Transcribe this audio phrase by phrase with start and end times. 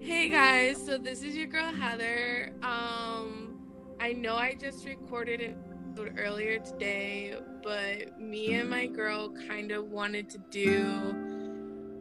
[0.00, 2.52] hey guys, so this is your girl Heather.
[2.62, 3.58] Um,
[4.00, 5.56] I know I just recorded an
[5.90, 7.34] episode earlier today,
[7.64, 11.16] but me and my girl kind of wanted to do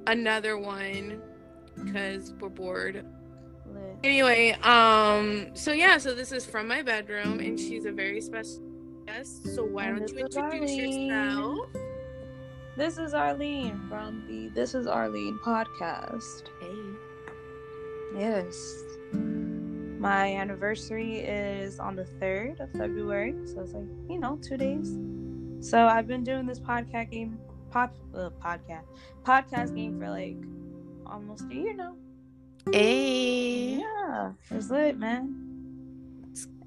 [0.06, 1.22] another one
[1.84, 3.04] because we're bored.
[4.04, 8.62] Anyway, um, so yeah, so this is from my bedroom, and she's a very special
[9.08, 9.56] guest.
[9.56, 11.68] So why don't you introduce yourself?
[12.78, 16.44] This is Arlene from the This is Arlene podcast.
[16.60, 16.76] Hey.
[18.14, 18.84] Yes.
[19.14, 24.94] My anniversary is on the 3rd of February, so it's like, you know, two days.
[25.62, 27.40] So I've been doing this podcast game,
[27.72, 28.84] pod, uh, podcast,
[29.24, 30.36] podcast game for like
[31.06, 31.96] almost a year now.
[32.74, 33.78] Hey.
[33.78, 35.34] Yeah, it's lit, man.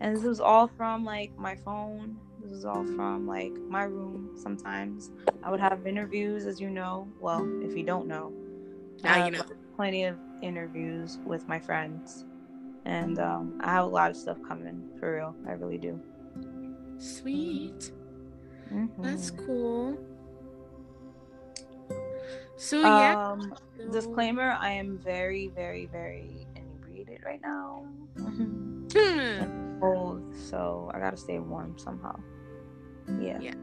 [0.01, 2.17] And this was all from like my phone.
[2.49, 4.31] This is all from like my room.
[4.35, 5.11] Sometimes
[5.43, 7.07] I would have interviews, as you know.
[7.21, 8.33] Well, if you don't know,
[9.05, 9.43] Now I you know.
[9.77, 12.25] Plenty of interviews with my friends,
[12.85, 15.37] and um, I have a lot of stuff coming for real.
[15.47, 16.01] I really do.
[16.99, 17.93] Sweet.
[18.73, 18.91] Mhm.
[18.99, 19.97] That's cool.
[22.57, 23.31] So yeah.
[23.31, 27.85] Um, so- disclaimer: I am very, very, very inebriated right now.
[28.19, 28.89] Hmm.
[29.81, 32.19] cold, so I gotta stay warm somehow.
[33.21, 33.39] Yeah.
[33.41, 33.55] Yeah.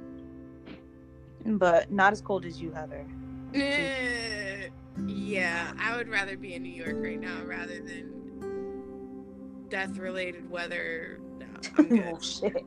[1.45, 3.05] But not as cold as you, Heather.
[3.53, 4.69] Eh,
[5.07, 8.11] yeah, I would rather be in New York right now rather than
[9.69, 11.19] death-related weather.
[11.39, 11.45] No,
[11.77, 12.13] I'm good.
[12.13, 12.65] oh shit.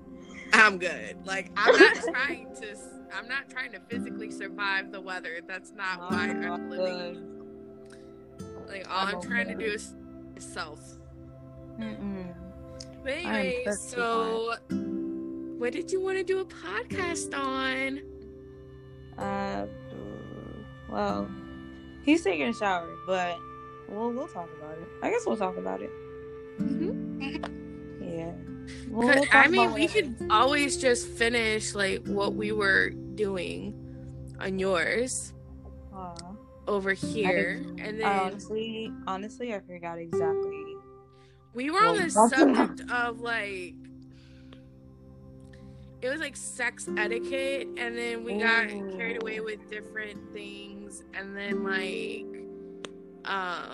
[0.53, 1.17] I'm good.
[1.27, 2.77] Like I'm not trying to.
[3.13, 5.41] I'm not trying to physically survive the weather.
[5.47, 7.43] That's not why Oh, I'm living.
[8.67, 9.95] Like all I'm I'm trying to do is
[10.39, 10.81] self.
[11.79, 12.35] Mm-mm.
[13.03, 14.55] But anyway, so
[15.59, 18.01] what did you want to do a podcast on?
[19.19, 19.67] Uh,
[20.89, 21.29] well,
[22.05, 23.37] he's taking a shower, but
[23.89, 24.89] we'll we'll talk about it.
[25.03, 25.91] I guess we'll talk about it.
[28.01, 28.33] Yeah.
[28.89, 33.75] We'll, we'll I mean, we could always just finish like what we were doing
[34.41, 35.35] on yours
[36.69, 40.77] over here, and then honestly, honestly, I forgot exactly.
[41.55, 43.75] we were on the subject of like
[46.01, 48.95] it was like sex etiquette, and then we got Ooh.
[48.97, 52.25] carried away with different things, and then like
[53.25, 53.71] um.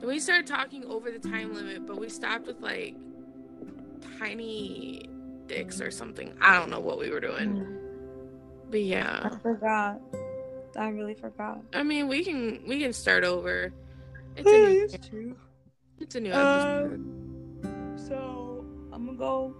[0.00, 2.94] Then we started talking over the time limit, but we stopped with like
[4.18, 5.08] tiny
[5.46, 6.32] dicks or something.
[6.40, 7.48] I don't know what we were doing.
[7.56, 9.30] Mm, But yeah.
[9.32, 10.00] I forgot.
[10.76, 11.60] I really forgot.
[11.72, 13.72] I mean we can we can start over.
[14.36, 15.36] It's a new It's true.
[15.98, 17.98] it's a new Uh, episode.
[18.08, 19.54] So I'm gonna go.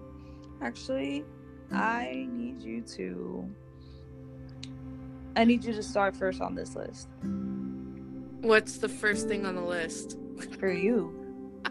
[0.62, 1.24] Actually,
[1.72, 3.48] I need you to.
[5.36, 7.06] I need you to start first on this list
[8.40, 10.18] What's the first thing on the list?
[10.58, 11.14] for you.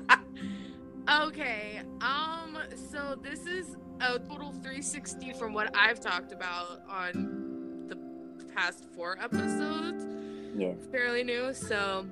[1.09, 1.81] Okay.
[2.01, 2.57] Um
[2.91, 7.95] so this is a total 360 from what I've talked about on the
[8.53, 10.05] past 4 episodes.
[10.57, 10.73] Yeah.
[10.91, 12.05] fairly new so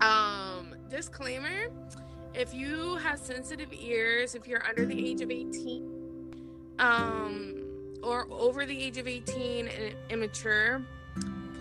[0.00, 1.68] um disclaimer
[2.34, 6.34] if you have sensitive ears if you're under the age of 18
[6.78, 7.62] um
[8.02, 10.82] or over the age of 18 and immature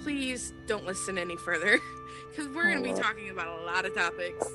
[0.01, 1.79] please don't listen any further.
[2.29, 4.47] Because we're going to be talking about a lot of topics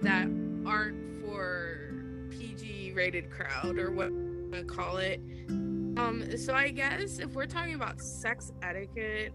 [0.00, 0.28] that
[0.64, 1.92] aren't for
[2.30, 4.08] pg rated crowd or what
[4.52, 5.20] to call it.
[5.48, 9.34] Um so i guess if we're talking about sex etiquette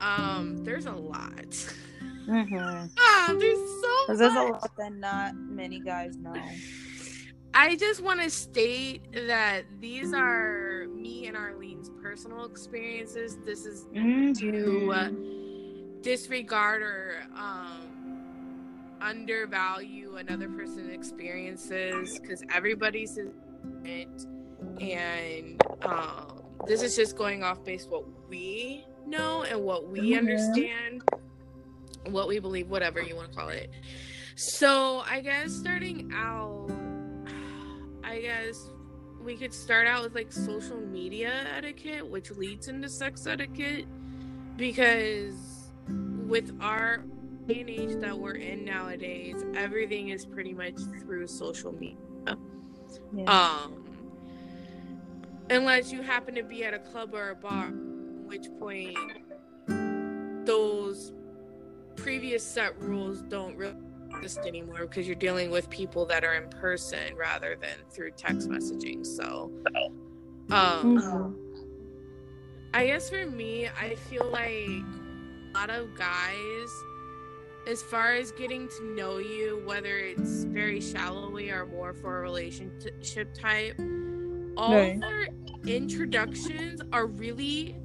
[0.00, 1.72] um, there's a lot.
[2.30, 2.86] Mm-hmm.
[2.98, 6.34] ah, there's so Because there's a lot that not many guys know.
[7.52, 13.36] I just want to state that these are me and Arlene's personal experiences.
[13.44, 13.86] This is
[14.36, 15.10] to uh,
[16.02, 23.30] disregard or um, undervalue another person's experiences because everybody's is
[23.82, 24.26] different,
[24.80, 30.18] and um, this is just going off based what we know and what we Mhm.
[30.18, 31.02] understand,
[32.06, 33.70] what we believe, whatever you want to call it.
[34.36, 36.70] So I guess starting out,
[38.04, 38.70] I guess
[39.22, 43.86] we could start out with like social media etiquette, which leads into sex etiquette,
[44.56, 45.70] because
[46.26, 47.04] with our
[47.46, 51.96] day and age that we're in nowadays, everything is pretty much through social media.
[53.14, 53.24] Yeah.
[53.24, 53.84] Um,
[55.50, 58.96] unless you happen to be at a club or a bar, at which point
[60.46, 61.12] those
[62.02, 63.74] previous set rules don't really
[64.16, 68.48] exist anymore because you're dealing with people that are in person rather than through text
[68.48, 69.06] messaging.
[69.06, 69.50] So,
[70.50, 71.36] um, Mhm.
[72.74, 76.70] I guess for me, I feel like a lot of guys
[77.66, 82.22] as far as getting to know you, whether it's very shallowly or more for a
[82.22, 83.78] relationship type,
[84.56, 84.98] all right.
[85.00, 85.28] their
[85.66, 87.76] introductions are really,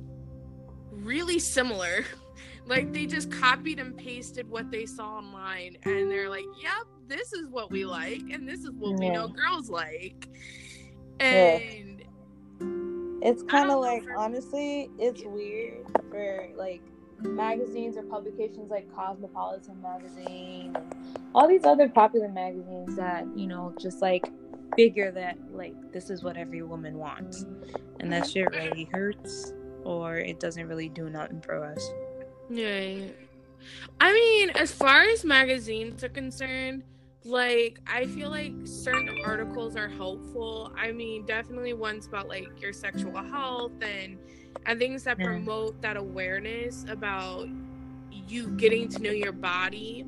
[0.92, 2.06] really similar.
[2.68, 7.34] like they just copied and pasted what they saw online and they're like, yep, this
[7.34, 8.98] is what we like and this is what yeah.
[8.98, 10.28] we know girls like.
[11.20, 12.04] And
[12.60, 13.28] yeah.
[13.30, 16.82] it's kind of like, for- honestly, it's weird for like
[17.22, 20.76] magazines or publications like Cosmopolitan magazine
[21.34, 24.30] all these other popular magazines that you know just like
[24.76, 27.46] figure that like this is what every woman wants
[28.00, 28.32] and that mm-hmm.
[28.32, 29.54] shit really hurts
[29.84, 31.90] or it doesn't really do nothing for us
[32.50, 33.08] yeah
[34.00, 36.84] i mean as far as magazines are concerned
[37.24, 42.72] like i feel like certain articles are helpful i mean definitely ones about like your
[42.72, 44.20] sexual health and
[44.68, 45.26] and things that yeah.
[45.26, 47.48] promote that awareness about
[48.28, 50.06] you getting to know your body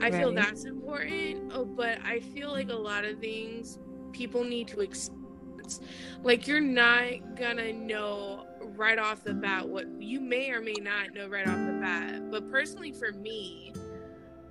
[0.00, 0.14] i right.
[0.14, 3.78] feel that's important oh, but i feel like a lot of things
[4.12, 5.80] people need to experience
[6.22, 11.14] like you're not gonna know right off the bat what you may or may not
[11.14, 13.72] know right off the bat but personally for me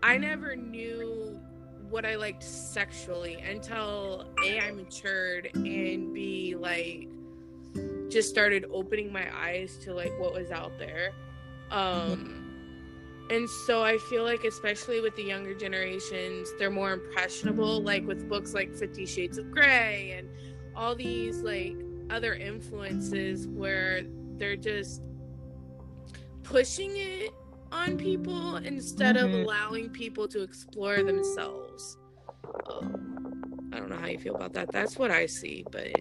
[0.01, 1.39] i never knew
[1.89, 7.09] what i liked sexually until a i matured and b like
[8.13, 11.11] just started opening my eyes to like what was out there.
[11.71, 12.39] Um
[13.29, 18.29] and so I feel like especially with the younger generations, they're more impressionable like with
[18.29, 20.29] books like 50 Shades of Grey and
[20.75, 21.75] all these like
[22.09, 24.01] other influences where
[24.38, 25.01] they're just
[26.44, 27.31] pushing it
[27.71, 29.33] on people instead mm-hmm.
[29.33, 31.97] of allowing people to explore themselves.
[32.69, 34.71] Um, I don't know how you feel about that.
[34.71, 35.91] That's what I see, but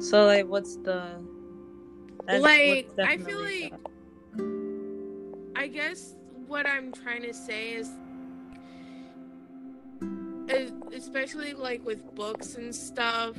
[0.00, 1.22] so like, what's the
[2.26, 2.88] like?
[2.94, 3.74] What's I feel like
[5.54, 6.14] I guess
[6.46, 7.90] what I'm trying to say is,
[10.94, 13.36] especially like with books and stuff,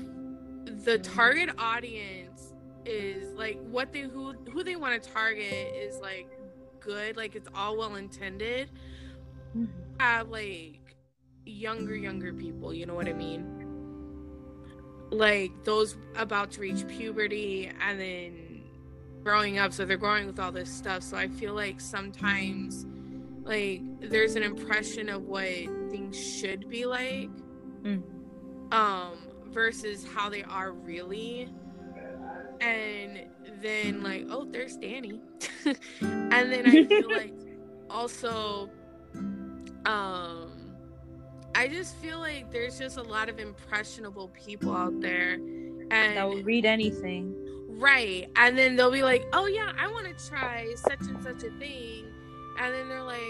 [0.83, 2.53] the target audience
[2.85, 6.29] is like what they who who they want to target is like
[6.79, 8.69] good, like it's all well intended.
[9.55, 9.65] Mm-hmm.
[9.99, 10.95] Have like
[11.45, 13.57] younger younger people, you know what I mean?
[15.11, 18.63] like those about to reach puberty and then
[19.23, 22.85] growing up so they're growing with all this stuff so i feel like sometimes
[23.43, 25.47] like there's an impression of what
[25.89, 27.29] things should be like
[27.83, 28.01] mm.
[28.71, 29.17] um
[29.57, 31.49] versus how they are really
[32.61, 33.25] and
[33.59, 35.19] then like oh there's danny
[36.01, 37.33] and then i feel like
[37.89, 38.69] also
[39.87, 40.51] um
[41.55, 46.29] I just feel like there's just a lot of impressionable people out there and that
[46.29, 47.33] will read anything.
[47.67, 48.29] Right.
[48.35, 51.49] And then they'll be like, "Oh yeah, I want to try such and such a
[51.57, 52.05] thing."
[52.59, 53.21] And then they're like,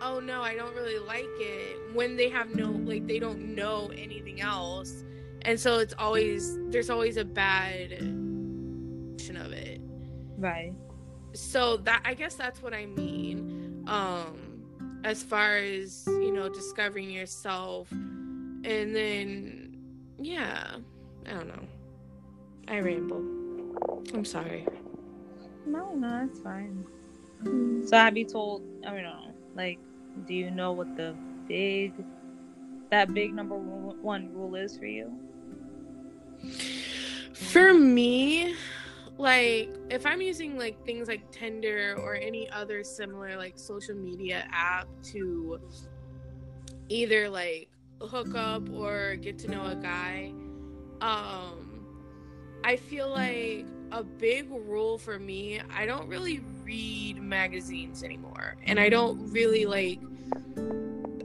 [0.00, 3.90] "Oh no, I don't really like it." When they have no like they don't know
[3.94, 5.04] anything else.
[5.42, 9.80] And so it's always there's always a bad version of it.
[10.36, 10.74] Right.
[11.34, 13.84] So that I guess that's what I mean.
[13.86, 14.50] Um
[15.04, 19.78] as far as you know discovering yourself and then
[20.18, 20.76] yeah
[21.26, 21.66] i don't know
[22.68, 23.24] i ramble
[24.12, 24.66] i'm sorry
[25.66, 26.84] no no that's fine
[27.86, 29.78] so have you told i don't know like
[30.26, 31.14] do you know what the
[31.48, 31.92] big
[32.90, 35.10] that big number one rule is for you
[37.32, 38.54] for me
[39.18, 44.46] like if i'm using like things like tinder or any other similar like social media
[44.50, 45.60] app to
[46.88, 47.68] either like
[48.00, 50.32] hook up or get to know a guy
[51.02, 51.84] um
[52.64, 58.56] i feel like a big rule for me i don't really read magazines anymore.
[58.64, 60.00] And i don't really like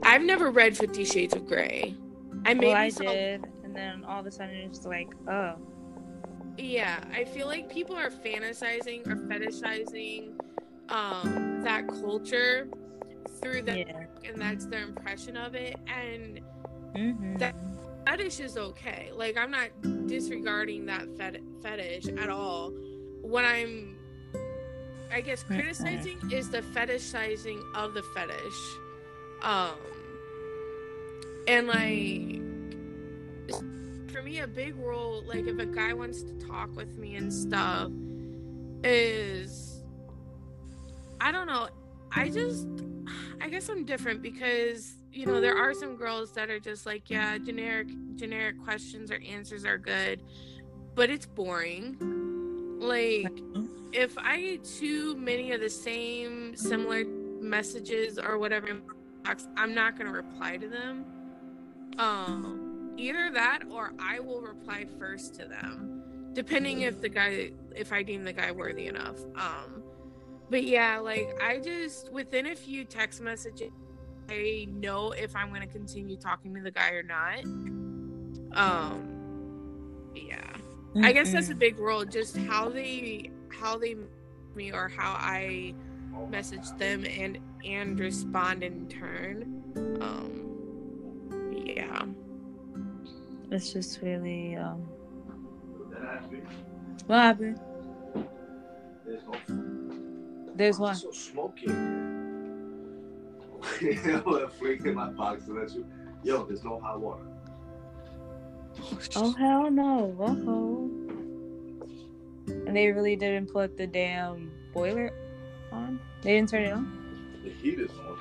[0.02, 1.94] i've never read 50 shades of gray
[2.44, 3.04] i maybe well, i saw...
[3.04, 3.44] did
[3.76, 5.54] and then all of a sudden it's like oh.
[6.58, 10.32] Yeah i feel like people are fantasizing or fetishizing
[10.88, 12.68] um that culture
[13.42, 14.06] through that yeah.
[14.24, 16.40] and that's their impression of it and
[16.94, 17.36] mm-hmm.
[17.36, 17.54] that
[18.06, 19.10] fetish is okay.
[19.14, 19.68] Like i'm not
[20.06, 22.70] disregarding that fet- fetish at all.
[23.20, 23.98] What i'm
[25.12, 28.78] i guess criticizing is the fetishizing of the fetish.
[29.42, 29.74] Um
[31.48, 32.45] and like
[34.12, 37.32] for me a big role like if a guy wants to talk with me and
[37.32, 37.90] stuff
[38.84, 39.82] is
[41.20, 41.68] i don't know
[42.12, 42.66] i just
[43.40, 47.08] i guess i'm different because you know there are some girls that are just like
[47.10, 50.22] yeah generic generic questions or answers are good
[50.94, 51.96] but it's boring
[52.78, 53.32] Like,
[53.92, 57.04] if I get too many of the same similar
[57.40, 58.68] messages or whatever,
[59.56, 61.04] I'm not gonna reply to them.
[61.98, 62.65] Um,
[62.96, 68.02] either that or I will reply first to them, depending if the guy, if I
[68.02, 69.18] deem the guy worthy enough.
[69.36, 69.82] Um,
[70.50, 73.70] but yeah, like I just within a few text messages,
[74.28, 77.44] I know if I'm gonna continue talking to the guy or not.
[78.52, 79.12] Um,
[80.14, 81.04] yeah, mm-hmm.
[81.04, 82.04] I guess that's a big role.
[82.04, 83.96] Just how they how they
[84.54, 85.74] me or how I
[86.30, 89.62] message them and and respond in turn.
[90.00, 90.45] Um,
[93.50, 94.86] it's just really um.
[97.06, 97.60] What happened?
[100.56, 100.94] There's one.
[100.94, 101.66] So smoky.
[104.58, 105.86] freak in my box and that's you.
[106.22, 107.24] Yo, there's no hot water.
[109.14, 110.14] Oh hell no!
[110.16, 110.90] Whoa.
[112.66, 115.10] And they really didn't put the damn boiler
[115.72, 116.00] on.
[116.22, 117.40] They didn't turn it on.
[117.44, 118.18] The heat is on.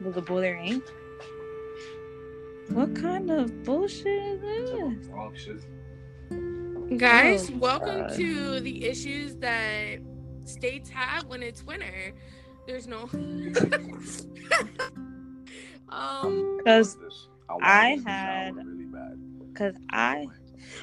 [0.00, 0.84] Well, the boiler ain't.
[2.72, 5.08] What kind of bullshit is this?
[5.08, 5.64] Wrong shit.
[6.98, 8.14] Guys, oh, welcome God.
[8.14, 9.98] to the issues that
[10.44, 12.14] states have when it's winter.
[12.68, 13.02] There's no.
[15.88, 16.58] um.
[16.58, 16.96] Because
[17.60, 18.54] I, I had.
[19.48, 20.28] Because I.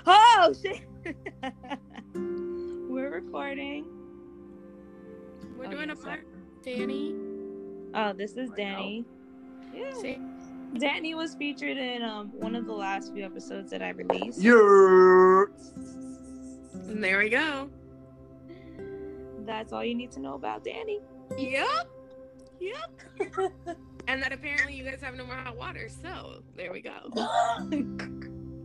[0.06, 0.82] Oh shit!
[2.14, 3.86] We're recording.
[5.58, 6.28] We're oh, doing a part,
[6.64, 7.16] Danny.
[7.94, 9.06] Oh, this is Danny.
[9.74, 9.94] Yeah.
[9.94, 10.20] See?
[10.78, 14.42] Danny was featured in um one of the last few episodes that I released.
[14.42, 15.46] Yeah.
[16.90, 17.70] And there we go
[19.48, 21.00] that's all you need to know about Danny.
[21.38, 21.90] Yep.
[22.60, 23.38] Yep.
[24.08, 25.90] and that apparently you guys have no more hot water.
[25.90, 27.10] So there we go.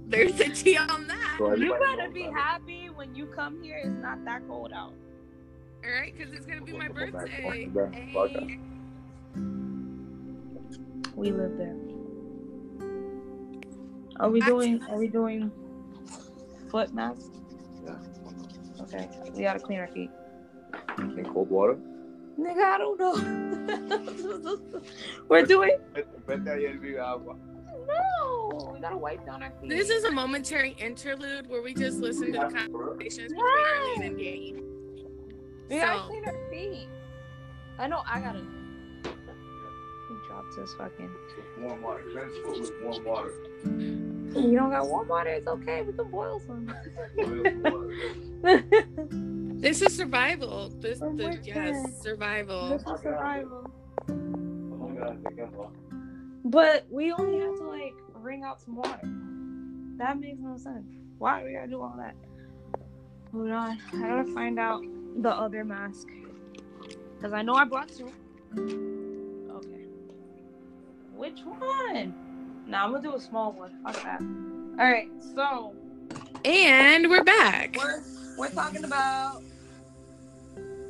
[0.08, 1.38] There's a tea on that.
[1.58, 3.80] you better be happy when you come here.
[3.82, 4.92] It's not that cold out.
[5.84, 7.70] All right, because it's gonna be my birthday.
[11.14, 11.76] We live there.
[14.20, 14.82] Are we doing?
[14.84, 15.50] Are we doing
[16.70, 17.30] foot masks?
[17.84, 17.96] Yeah.
[18.80, 20.10] Okay, we gotta clean our feet.
[20.98, 21.78] In cold water?
[22.38, 24.58] Nigga, I don't know.
[25.28, 25.76] We're doing.
[27.86, 29.70] No, we gotta wipe down our feet.
[29.70, 34.18] This is a momentary interlude where we just listen to the conversations between Arlene and
[34.18, 34.56] Danny.
[35.68, 35.86] We so.
[35.86, 36.88] gotta clean our feet.
[37.78, 38.40] I know I gotta.
[39.02, 41.10] He dropped his fucking.
[41.58, 42.02] Warm water.
[42.12, 43.32] Cleanse with warm water.
[44.34, 45.30] You don't got warm water.
[45.30, 45.82] It's okay.
[45.82, 46.74] We can boil some.
[49.62, 50.70] This is survival.
[50.80, 52.70] This, oh the, yes, survival.
[52.70, 53.70] This is survival.
[56.44, 58.98] But we only have to like wring out some water.
[59.98, 60.84] That makes no sense.
[61.18, 62.16] Why do we gotta do all that?
[63.32, 64.82] Hold on, I gotta find out
[65.18, 66.08] the other mask
[67.16, 68.10] because I know I brought two.
[68.58, 69.86] Okay,
[71.14, 72.31] which one?
[72.72, 73.78] Now I'm gonna do a small one.
[73.84, 74.22] Fuck that.
[74.22, 75.74] All right, so.
[76.42, 77.76] And we're back.
[77.76, 78.02] We're,
[78.38, 79.42] we're talking about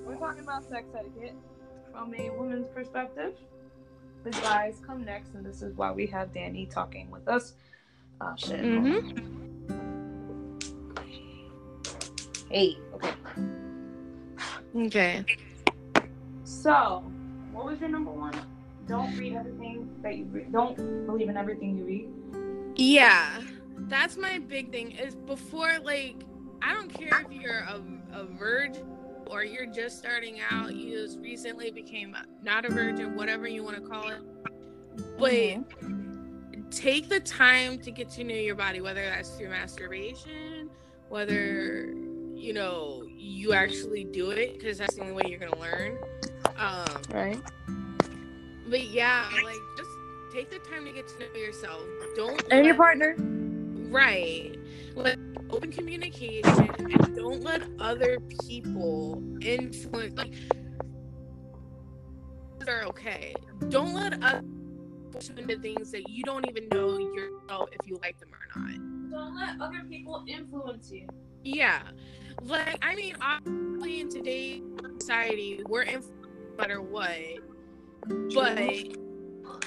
[0.07, 1.35] we're talking about sex etiquette
[1.91, 3.35] from a woman's perspective.
[4.23, 7.55] The guys come next, and this is why we have Danny talking with us.
[8.21, 8.61] Oh shit.
[8.61, 9.19] Mm-hmm.
[12.49, 12.79] Hey.
[12.95, 13.15] Okay.
[14.77, 15.25] Okay.
[16.45, 17.03] So,
[17.51, 18.41] what was your number one?
[18.89, 20.53] Don't read everything that you read.
[20.53, 22.09] Don't believe in everything you read.
[22.77, 23.41] Yeah,
[23.89, 24.93] that's my big thing.
[24.93, 26.17] Is before like
[26.63, 28.87] I don't care if you're a, a virgin
[29.27, 33.77] or you're just starting out, you just recently became not a virgin, whatever you want
[33.77, 34.21] to call it.
[35.19, 36.69] But mm-hmm.
[36.71, 40.69] take the time to get to know your body, whether that's through masturbation,
[41.09, 41.95] whether
[42.35, 45.99] you know you actually do it, because that's the only way you're gonna learn.
[46.59, 47.41] Um, right.
[48.73, 49.91] But yeah, like just
[50.33, 51.83] take the time to get to know yourself.
[52.17, 53.17] Don't and let, your partner.
[53.19, 54.57] Right.
[54.95, 55.19] Let
[55.51, 60.33] open communication and don't let other people influence like
[62.67, 63.35] are okay.
[63.69, 64.43] Don't let us
[65.37, 69.11] into things that you don't even know yourself if you like them or not.
[69.11, 71.07] Don't let other people influence you.
[71.45, 71.83] Yeah.
[72.41, 74.63] Like I mean obviously in today's
[74.99, 77.11] society we're influenced no matter what.
[78.07, 78.97] But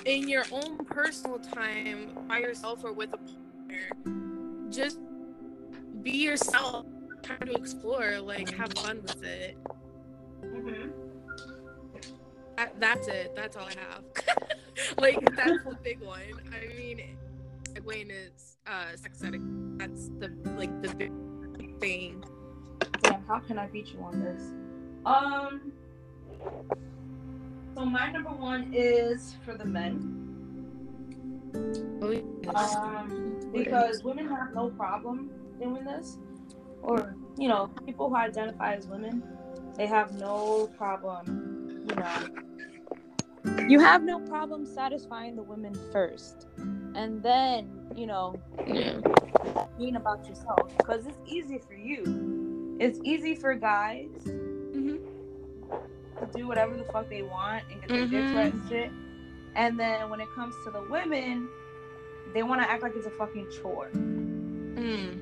[0.06, 5.00] in your own personal time by yourself or with a partner, just
[6.02, 6.86] be yourself,
[7.24, 9.58] try to explore, like have fun with it.
[10.44, 10.90] Mm-hmm.
[12.58, 13.36] That, that's it.
[13.36, 14.04] That's all I have.
[14.98, 16.22] like that's the big one.
[16.54, 17.18] I mean,
[17.84, 19.78] Wayne is uh, sex etiquette.
[19.78, 21.12] That's the like the big
[21.80, 22.24] thing.
[23.04, 23.20] Yeah.
[23.28, 24.44] how can I beat you on this?
[25.06, 25.72] Um.
[27.76, 30.22] So my number one is for the men.
[32.02, 32.56] Oh.
[32.56, 35.30] Um, because women have no problem
[35.60, 36.18] doing this,
[36.82, 39.24] or you know, people who identify as women,
[39.76, 41.86] they have no problem.
[41.90, 49.00] You know, you have no problem satisfying the women first, and then you know, yeah.
[49.78, 52.78] being about yourself because it's easy for you.
[52.80, 54.10] It's easy for guys
[56.34, 58.36] do whatever the fuck they want and get their dicks Mhm.
[58.36, 58.92] wet and shit.
[59.56, 61.48] And then when it comes to the women,
[62.34, 63.90] they want to act like it's a fucking chore.
[63.94, 65.20] Mm.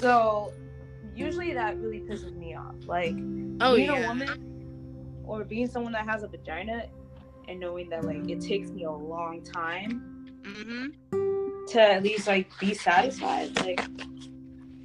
[0.00, 0.52] So
[1.14, 2.74] usually that really pisses me off.
[2.86, 3.14] Like
[3.60, 6.86] Oh being a woman or being someone that has a vagina
[7.48, 10.06] and knowing that like it takes me a long time
[10.42, 11.66] Mm-hmm.
[11.68, 13.54] to at least like be satisfied.
[13.60, 13.80] Like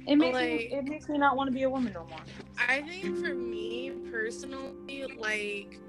[0.06, 2.18] it makes me it makes me not want to be a woman no more.
[2.58, 5.80] I think for me personally, like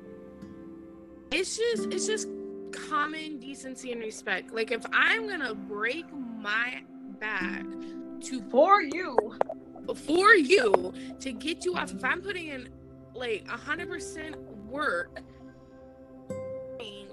[1.32, 2.28] it's just it's just
[2.72, 4.52] common decency and respect.
[4.54, 6.82] Like if I'm gonna break my
[7.20, 7.64] back
[8.22, 9.18] to For you.
[9.96, 12.70] for you to get you off, if I'm putting in
[13.14, 15.22] like a hundred percent work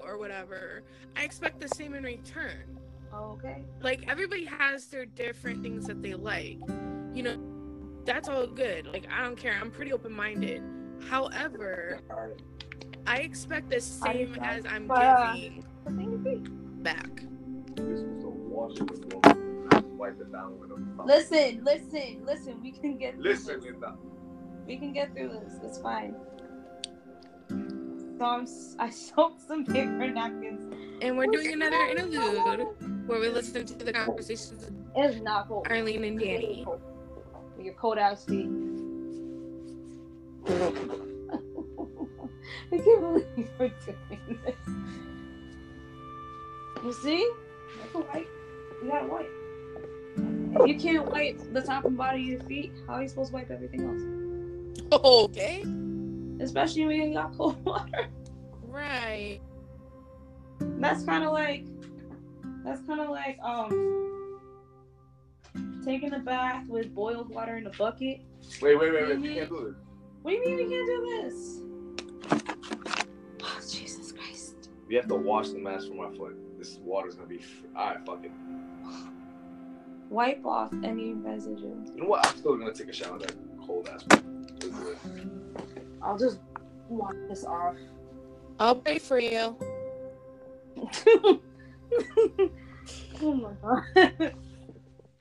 [0.03, 0.83] or whatever,
[1.15, 2.77] I expect the same in return.
[3.13, 3.63] Okay.
[3.81, 6.57] like everybody has their different things that they like
[7.15, 7.37] you know
[8.05, 10.61] that's all good like i don't care i'm pretty open-minded
[11.09, 11.99] however
[13.07, 16.47] i expect the same as i'm But, uh, giving The thing
[16.83, 17.09] back
[17.77, 19.39] You're supposed to wash it with water.
[19.97, 22.61] Wipe it down with a Listen, listen, listen.
[22.61, 23.65] We can get through Listen, this.
[23.71, 23.95] Linda.
[24.67, 25.53] We can get through this.
[25.63, 26.15] It's fine.
[28.17, 30.73] So I'm, s- I soaked some paper napkins.
[31.01, 32.67] and we're doing another interlude
[33.07, 35.67] where we listen to the conversations of It's not cold.
[35.69, 36.79] arlene and danny With
[37.65, 38.47] your cold ass feet.
[42.71, 44.55] I can't believe we're doing this.
[46.83, 47.31] You see?
[47.81, 48.27] That's a wipe.
[48.83, 49.31] You gotta wipe.
[50.57, 53.29] If you can't wipe the top and bottom of your feet, how are you supposed
[53.31, 54.01] to wipe everything else?
[55.03, 55.63] okay
[56.39, 58.07] Especially when you got cold water.
[58.67, 59.39] right
[60.59, 61.65] That's kind of like
[62.63, 64.14] that's kind of like um
[65.83, 68.21] taking a bath with boiled water in a bucket.
[68.61, 69.17] Wait, wait, wait, wait.
[69.19, 69.23] Mhm.
[69.23, 69.75] You can't do this.
[70.21, 71.61] What do you mean we can't do this?
[73.43, 74.69] Oh, Jesus Christ.
[74.87, 76.35] We have to wash the mask from my foot.
[76.57, 77.37] This water's gonna be.
[77.39, 78.31] Fr- Alright, fuck it.
[80.09, 81.89] Wipe off any residues.
[81.95, 82.25] You know what?
[82.27, 83.13] I'm still gonna take a shower.
[83.17, 84.05] With that cold ass.
[84.09, 84.97] Let's do it.
[86.01, 86.39] I'll just
[86.89, 87.75] wash this off.
[88.59, 89.55] i'll pray for you
[93.21, 94.33] oh my god.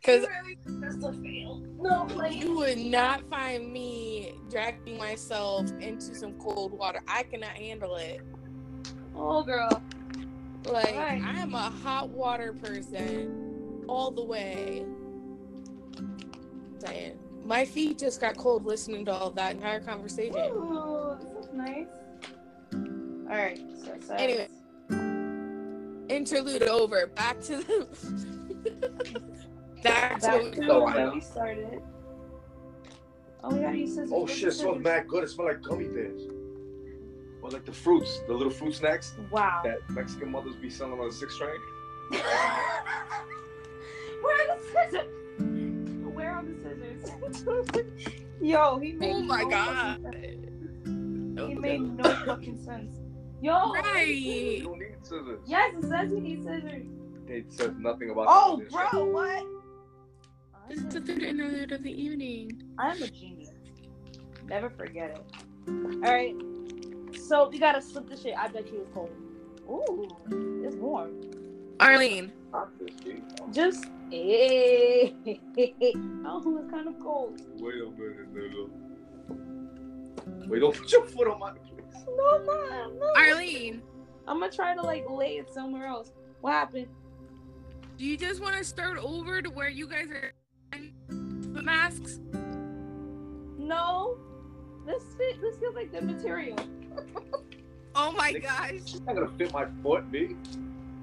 [0.05, 0.27] because
[0.67, 1.63] That's a fail.
[1.81, 7.97] No, you would not find me dragging myself into some cold water i cannot handle
[7.97, 8.21] it
[9.15, 9.83] oh girl.
[10.67, 11.23] Like Right.
[11.23, 14.87] I am a hot water person all the way.
[16.79, 20.37] Saying my feet just got cold listening to all that entire conversation.
[20.53, 21.87] Ooh, this is nice.
[22.73, 23.61] All right.
[23.85, 24.49] So, so Anyway.
[26.09, 27.07] Interlude over.
[27.09, 29.23] Back to the
[29.85, 31.13] back to back what to we go.
[31.15, 31.83] we started.
[33.43, 34.11] Oh, we gotta use scissors.
[34.13, 34.83] Oh shit, it smells scissors?
[34.85, 35.25] mad good.
[35.25, 36.23] It smells like gummy bears.
[37.43, 39.61] Or like the fruits, the little fruit snacks Wow.
[39.65, 41.51] that Mexican mothers be selling on the six train.
[44.23, 45.09] Where are the scissors?
[46.15, 46.55] Where are the
[47.33, 48.13] scissors?
[48.41, 50.03] Yo, he made Oh my no god.
[50.03, 50.13] fucking
[51.37, 51.49] sense.
[51.49, 52.97] He made no fucking sense.
[53.43, 53.53] Yo.
[53.75, 54.61] You Right.
[54.65, 55.41] don't need scissors.
[55.47, 56.87] Yes, it says you need scissors.
[57.29, 58.71] It says nothing about Oh, that.
[58.93, 59.45] bro, what?
[60.69, 62.63] This is the third interlude of the evening.
[62.79, 63.51] I'm a genius.
[64.47, 65.23] Never forget it.
[65.69, 66.35] All right.
[67.29, 68.35] So we gotta slip the shit.
[68.37, 69.11] I bet you it's cold.
[69.69, 70.09] Ooh,
[70.65, 71.21] it's warm.
[71.81, 72.33] Arlene.
[72.51, 73.23] Fuck this, dude.
[73.53, 75.11] Just eh.
[76.27, 77.41] oh, it's kind of cold.
[77.59, 78.71] Wait a minute, nigga.
[80.49, 82.05] Wait, don't put your foot on my please.
[82.17, 83.13] No, mom, no.
[83.17, 83.83] Arlene,
[84.27, 86.13] I'm gonna try to like lay it somewhere else.
[86.41, 86.89] What happened?
[87.97, 90.44] do you just want to start over to where you guys are with
[91.09, 92.21] masks?
[93.59, 94.19] No.
[94.87, 95.41] This fit.
[95.41, 96.59] This feels like the material.
[97.97, 98.73] Oh my gosh.
[98.73, 100.35] It's not gonna fit my foot, B.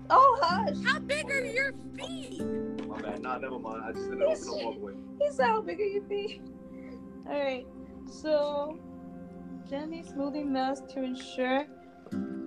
[0.09, 0.75] Oh hush.
[0.85, 2.41] How big are your feet?
[2.85, 3.21] My bad.
[3.21, 3.83] Nah, never mind.
[3.85, 4.93] I just didn't open them all the way.
[5.21, 6.41] He said how big are your feet?
[7.29, 7.65] All right.
[8.07, 8.77] So,
[9.69, 11.65] gently smoothing mask to ensure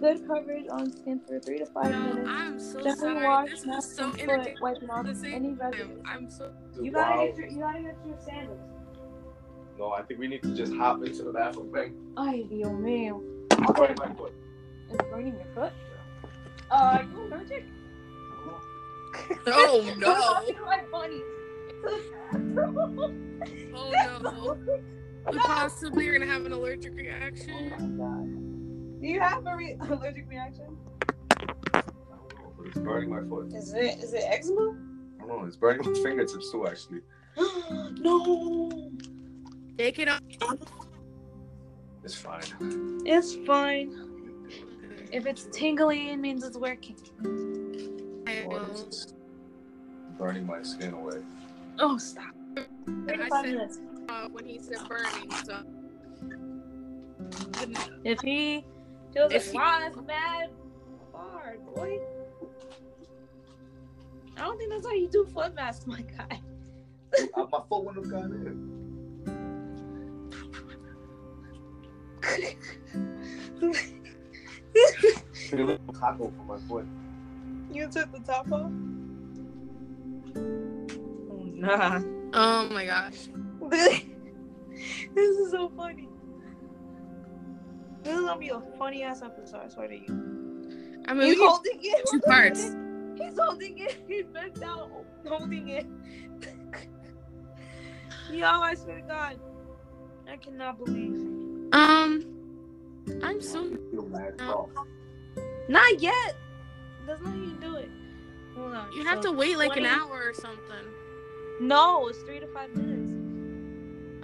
[0.04, 2.28] good coverage on skin for three to five No, minutes.
[2.30, 3.24] I'm so Gently sorry.
[3.24, 4.56] wash This mask is so and foot, entertaining.
[4.60, 6.02] wiping off the any residue.
[6.04, 7.28] I'm so You gotta wild.
[7.30, 8.60] get your you gotta get your sandals.
[9.78, 11.70] No, I think we need to just hop into the bathroom.
[11.72, 11.94] Bang.
[12.18, 13.22] Ay, Dios mío.
[13.52, 14.32] I'm burning my foot.
[14.90, 15.72] It's burning your foot?
[16.70, 17.64] Uh, are you allergic?
[19.46, 20.64] Oh no!
[20.66, 21.22] my bunny.
[23.74, 23.90] Oh
[24.22, 24.58] no!
[25.32, 27.70] We possibly are gonna have an allergic Oh reaction.
[27.70, 28.43] my god.
[29.04, 30.78] Do you have a re- allergic reaction?
[31.74, 33.52] I don't know, but it's burning my foot.
[33.52, 34.78] Is it is it eczema?
[35.20, 35.44] I don't know.
[35.46, 37.00] It's burning my fingertips too, actually.
[38.00, 38.90] no.
[39.76, 40.22] Take it off.
[42.02, 42.44] It's fine.
[43.04, 44.48] It's fine.
[45.12, 46.96] If it's tingly, it means it's working.
[48.26, 49.12] I Or it's
[50.16, 51.20] burning my skin away.
[51.78, 52.32] Oh, stop.
[52.88, 53.68] I said
[54.08, 55.62] uh, when he said burning, so.
[58.04, 58.64] If he
[59.14, 60.50] feels If like, wow, that's mad
[61.44, 62.00] hard, boy.
[64.36, 66.40] I don't think that's how you do foot masks, my guy.
[67.36, 68.74] Uh, my foot wouldn't have gone in.
[75.50, 76.86] Took a little taco for my foot.
[77.70, 78.72] you took the top off?
[80.36, 82.00] Oh, nah.
[82.36, 83.28] Oh my gosh.
[83.70, 84.02] this
[85.16, 86.08] is so funny.
[88.04, 91.00] This is gonna be a funny ass episode, I swear to you.
[91.08, 92.06] I mean, He's holding it.
[92.10, 92.74] two parts.
[93.16, 93.96] He's holding it.
[94.06, 94.90] He's bent down,
[95.26, 95.86] holding it.
[98.30, 99.38] Yo, I swear to God.
[100.28, 101.14] I cannot believe.
[101.72, 102.24] Um,
[103.22, 103.76] I'm so.
[103.90, 104.68] Feel mad No.
[104.74, 104.86] cough.
[105.68, 106.34] Not yet.
[107.06, 107.90] That's not how you do it.
[108.56, 108.92] Hold on.
[108.92, 110.86] You have to wait like 20 an hour or something.
[111.60, 113.12] No, it's three to five minutes.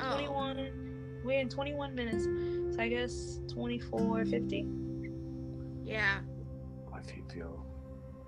[0.03, 0.13] Oh.
[0.15, 1.21] 21.
[1.25, 2.27] We're in 21 minutes.
[2.81, 4.67] So I guess 24, 50.
[5.85, 6.21] Yeah.
[6.91, 7.67] My feet feel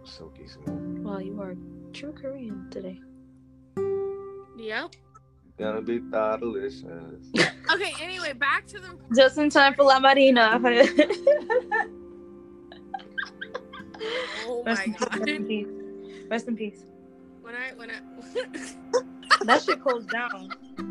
[0.05, 1.03] silky smooth.
[1.03, 1.57] Well, you are
[1.95, 3.01] true Korean today.
[4.59, 4.95] Yep.
[5.59, 6.85] Gonna be that delicious.
[7.73, 7.95] Okay.
[8.03, 8.99] Anyway, back to the.
[9.17, 10.61] Just in time for La Marina.
[14.45, 15.09] Oh Rest my in peace.
[15.09, 15.67] Rest in peace.
[16.29, 16.85] Rest in peace.
[17.41, 18.01] When I when I.
[19.45, 20.51] That shit closed down.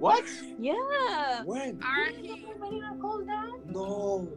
[0.00, 0.24] What?
[0.58, 1.42] Yeah.
[1.44, 1.78] When?
[1.82, 2.44] are R.I.P.
[2.46, 3.60] La Marina closed down?
[3.66, 4.28] No.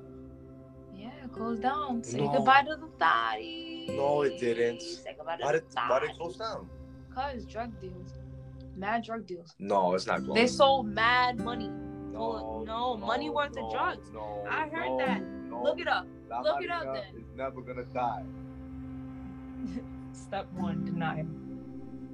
[0.94, 2.04] Yeah, closed down.
[2.04, 2.34] Say No.
[2.34, 3.96] goodbye to the thotties.
[3.96, 4.82] No, it didn't.
[4.82, 6.18] Say goodbye to Why did the why did it thotties.
[6.18, 6.70] close down?
[7.16, 8.14] Cause drug deals.
[8.76, 9.56] Mad drug deals.
[9.58, 11.70] No, it's not going, They sold mad money.
[12.12, 14.12] No, no, money worth of drugs.
[14.14, 15.22] No, I heard no, that.
[15.50, 15.64] No.
[15.64, 16.06] Look it up.
[16.30, 17.04] La look it up then.
[17.22, 18.24] Is never gonna die.
[20.14, 21.26] Step one, denial.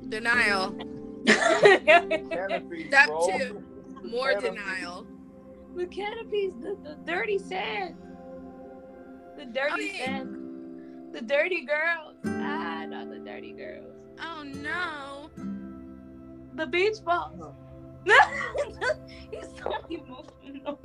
[0.07, 0.75] Denial.
[1.27, 3.27] Canopies, Step bro.
[3.37, 3.63] two.
[4.03, 4.49] More Canopies.
[4.63, 5.07] denial.
[5.75, 7.95] the canopies, the, the dirty sand.
[9.37, 9.97] The dirty Okay.
[10.05, 10.35] sand.
[11.13, 12.15] The dirty girls.
[12.25, 13.95] Ah, not the dirty girls.
[14.21, 15.29] Oh no.
[16.55, 17.55] The beach balls.
[19.31, 20.79] He's so emotional.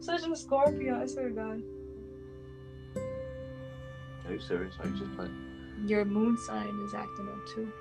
[0.00, 1.62] Such a Scorpio, I swear to God.
[4.26, 4.74] Are you serious?
[4.80, 5.34] Are you just playing?
[5.86, 7.72] Your moon sign is acting up too.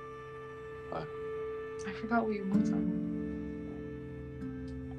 [0.89, 1.08] What?
[1.88, 2.99] I forgot what you moon sign was.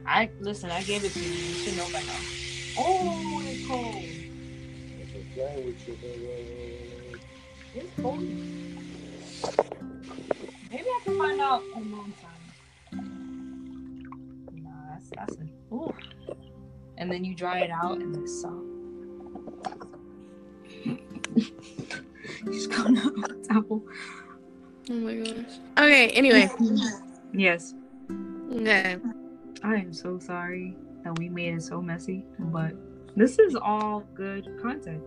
[0.06, 0.70] I listen.
[0.70, 1.30] I gave it to you.
[1.30, 2.20] You should know by now.
[2.78, 3.94] Oh, it's cold.
[3.94, 7.20] I'm just playing with you, baby.
[7.74, 8.20] It's cold.
[10.70, 12.30] Maybe I can find out a moon sign.
[14.52, 15.94] Nah, that's that's a ooh.
[16.98, 18.66] And then you dry it out and it's soft.
[22.46, 23.82] He's going up on apple.
[24.90, 25.58] Oh my gosh.
[25.78, 26.08] Okay.
[26.08, 26.50] Anyway.
[27.32, 27.74] Yes.
[28.52, 28.96] Okay.
[29.62, 32.74] I am so sorry that we made it so messy, but
[33.14, 35.02] this is all good content.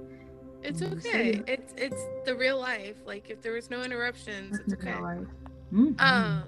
[0.62, 1.42] It's okay.
[1.48, 2.96] It's it's the real life.
[3.06, 4.92] Like if there was no interruptions, it's okay.
[5.74, 6.00] Mhm.
[6.00, 6.44] Um.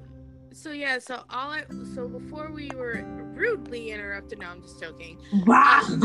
[0.53, 0.99] So yeah.
[0.99, 4.39] So all I so before we were rudely interrupted.
[4.39, 5.17] No, I'm just joking.
[5.45, 5.81] wow.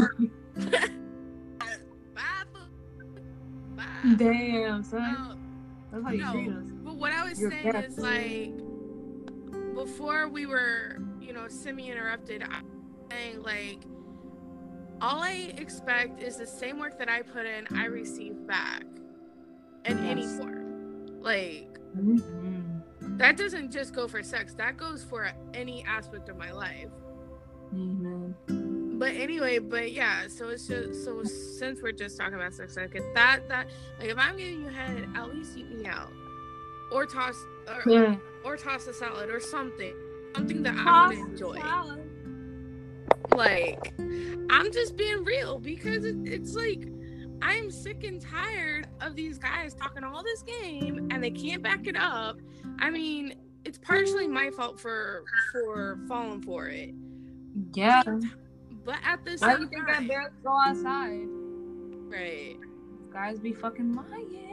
[0.56, 2.44] Bye.
[3.76, 4.14] Bye.
[4.16, 5.00] Damn, son.
[5.00, 5.36] No,
[5.92, 6.32] That's how you no.
[6.32, 6.64] treat us.
[7.00, 8.52] What I was saying is like
[9.74, 12.42] before we were, you know, semi-interrupted.
[12.42, 12.66] I'm
[13.10, 13.78] saying like
[15.00, 18.82] all I expect is the same work that I put in, I receive back
[19.86, 21.06] in any form.
[21.22, 22.82] Like Mhm.
[23.16, 24.52] that doesn't just go for sex.
[24.54, 26.90] That goes for any aspect of my life.
[27.72, 28.34] Amen.
[28.98, 33.04] But anyway, but yeah, so it's just so since we're just talking about sex etiquette,
[33.14, 36.12] that that like if I'm giving you head, at least eat me out,
[36.90, 37.36] or toss
[37.68, 38.16] or, Yeah.
[38.44, 39.94] or toss a salad or something,
[40.34, 41.58] something that I would enjoy.
[43.34, 43.92] Like
[44.50, 46.88] I'm just being real because it, it's like
[47.42, 51.86] I'm sick and tired of these guys talking all this game and they can't back
[51.86, 52.38] it up.
[52.80, 55.22] I mean, it's partially my fault for
[55.52, 56.94] for falling for it.
[57.74, 58.02] Yeah.
[58.84, 61.28] But at the Why same do you think time, I barely go outside?
[62.10, 62.56] right?
[63.12, 64.49] Guys be fucking lying.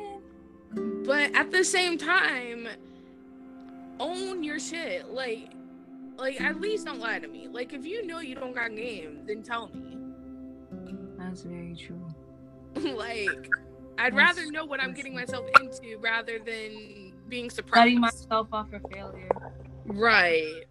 [0.73, 2.67] But at the same time,
[3.99, 5.09] own your shit.
[5.09, 5.51] Like,
[6.17, 7.47] like at least don't lie to me.
[7.51, 9.97] Like, if you know you don't got game, then tell me.
[11.17, 12.05] That's very true.
[12.95, 13.49] like,
[13.97, 17.97] I'd That's- rather know what I'm getting myself into rather than being Setting surprised.
[17.97, 19.29] myself up for failure.
[19.85, 20.63] right.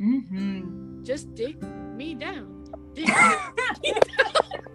[0.00, 1.02] Mm-hmm.
[1.02, 1.62] Just dig
[1.96, 2.64] me down.
[2.94, 3.06] Dig
[3.82, 3.94] me Yo!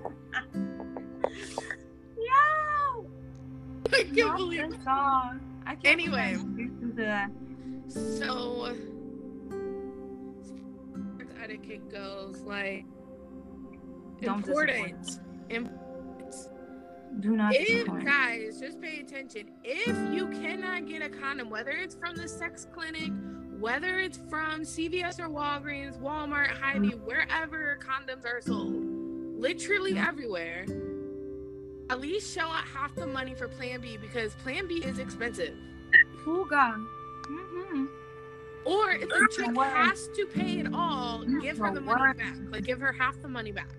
[3.94, 5.40] I can't believe this song.
[5.66, 6.34] I can't Anyway.
[6.36, 7.30] to that.
[7.88, 8.76] So,
[11.42, 12.86] etiquette goes, like
[14.22, 15.20] Don't important.
[15.50, 16.50] Importance.
[17.20, 18.06] Do not If disappoint.
[18.06, 19.52] guys, just pay attention.
[19.64, 23.12] If you cannot get a condom, whether it's from the sex clinic,
[23.60, 27.06] whether it's from CVS or Walgreens, Walmart, Hy-Vee, mm.
[27.06, 28.74] wherever condoms are sold,
[29.40, 30.66] literally everywhere.
[31.90, 35.56] At least shell out half the money for Plan B because Plan B is expensive.
[36.24, 36.76] Fuga.
[37.30, 37.86] Mm-hmm.
[38.66, 42.36] Or if the chick has to pay it all, give her the money back.
[42.50, 43.70] Like give her half the money back.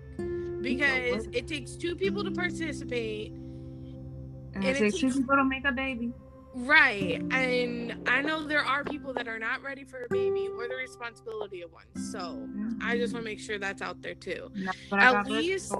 [0.61, 3.31] Because it takes two people to participate.
[3.31, 6.13] And And it takes two people to make a baby.
[6.55, 7.21] Right.
[7.31, 10.75] And I know there are people that are not ready for a baby or the
[10.75, 11.85] responsibility of one.
[12.11, 12.47] So
[12.81, 14.49] I just want to make sure that's out there too.
[14.93, 15.73] At least-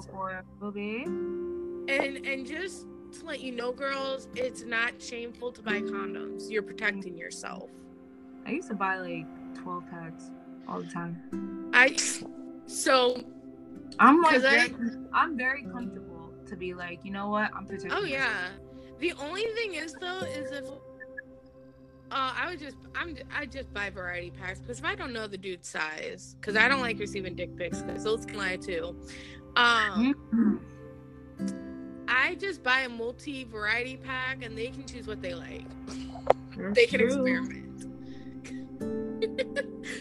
[1.88, 2.30] control for it, booby.
[2.30, 2.86] And and just
[3.20, 6.50] to let you know, girls, it's not shameful to buy condoms.
[6.52, 7.70] You're protecting yourself.
[8.46, 9.26] I used to buy like
[9.62, 10.32] 12 packs
[10.68, 11.70] all the time.
[11.74, 11.96] I
[12.66, 13.22] so
[14.00, 17.52] I'm like, 'Cause I- very, I'm very comfortable to be like, you know what?
[17.56, 17.92] I'm protecting.
[17.92, 18.10] Oh myself.
[18.10, 18.48] yeah.
[19.00, 20.66] The only thing is though is if
[22.10, 25.28] uh, I would just I'm I just buy variety packs because if I don't know
[25.28, 28.96] the dude's size because I don't like receiving dick pics because those can lie too.
[29.58, 30.60] Um, Mhm.
[32.18, 35.66] I just buy a multi variety pack and they can choose what they like.
[36.58, 37.26] That's They can true.
[37.26, 37.64] experiment.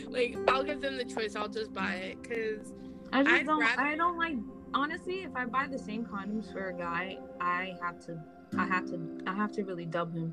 [0.11, 1.37] like I'll give them the choice.
[1.37, 2.73] I'll just buy it because
[3.13, 3.61] I just I'd don't.
[3.61, 4.37] rather- I don't like.
[4.75, 8.19] Honestly, if I buy the same condoms for a guy, I have to.
[8.59, 8.99] I have to.
[9.27, 10.33] I have to really dub him,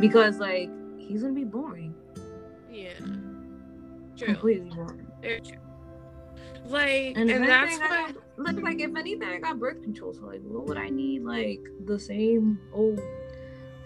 [0.00, 0.68] because like
[0.98, 1.94] he's gonna be boring.
[2.70, 2.90] yeah,
[4.16, 4.26] true.
[4.34, 5.06] Completely boring.
[5.22, 5.56] Very true.
[6.66, 8.12] Like And, and, that's anything, I
[8.44, 10.12] like, like if anything, I got birth control.
[10.12, 11.24] So like, what would I need?
[11.24, 13.00] Like the same old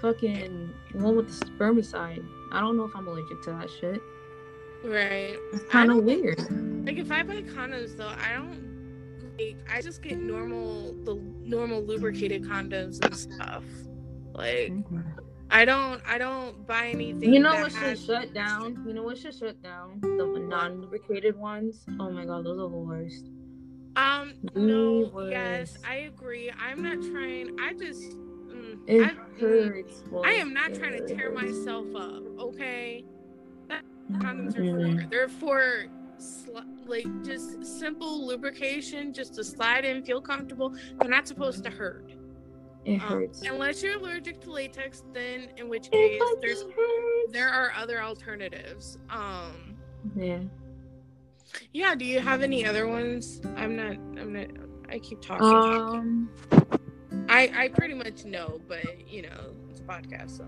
[0.00, 2.24] fucking one with the spermicide.
[2.52, 4.00] I don't know if I'm allergic to that shit.
[4.84, 5.36] Right.
[5.52, 6.86] It's kind of think- weird.
[6.86, 8.64] Like if I buy condoms though, I don't
[9.38, 13.64] like I just get normal the normal lubricated condoms and stuff.
[14.32, 15.00] Like mm-hmm.
[15.50, 17.32] I don't I don't buy anything.
[17.32, 18.84] You know what should has- shut down?
[18.86, 20.00] You know what should shut down?
[20.00, 21.84] The non-lubricated ones.
[21.98, 23.26] Oh my god, those are the worst.
[23.96, 26.50] Um no yes, I agree.
[26.60, 30.02] I'm not trying I just mm, It I, mm, hurts.
[30.24, 33.04] I am not trying to tear myself up, okay?
[34.12, 34.98] Condoms are Mm-hmm.
[35.00, 35.06] for.
[35.10, 35.86] They're for
[36.18, 40.72] sli- like just simple lubrication, just to slide in, feel comfortable.
[41.00, 42.12] They're not supposed to hurt.
[42.84, 43.42] It Um, hurts.
[43.42, 47.32] unless you're allergic to latex, then in which case there's hurts.
[47.32, 48.98] there are other alternatives.
[49.10, 49.76] Um
[50.14, 50.42] Yeah.
[51.72, 53.40] Yeah, do you have any other ones?
[53.56, 54.46] I'm not I'm not
[54.88, 55.46] I keep talking.
[55.46, 56.30] Um.
[57.28, 60.44] I I pretty much know, but you know, it's a podcast, so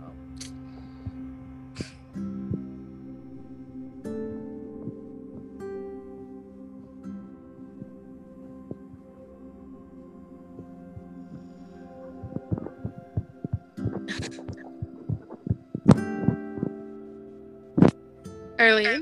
[18.58, 19.00] Earlier,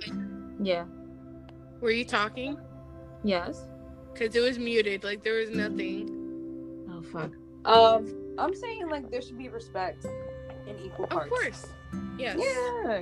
[0.61, 0.85] Yeah.
[1.81, 2.57] Were you talking?
[3.25, 3.67] Yes.
[4.13, 6.11] Because it was muted, like there was nothing.
[6.91, 7.33] Oh fuck.
[7.65, 10.07] Um, I'm saying like there should be respect
[10.67, 11.27] in equal parts.
[11.27, 11.67] Of course.
[12.19, 12.39] Yes.
[12.39, 13.01] Yeah.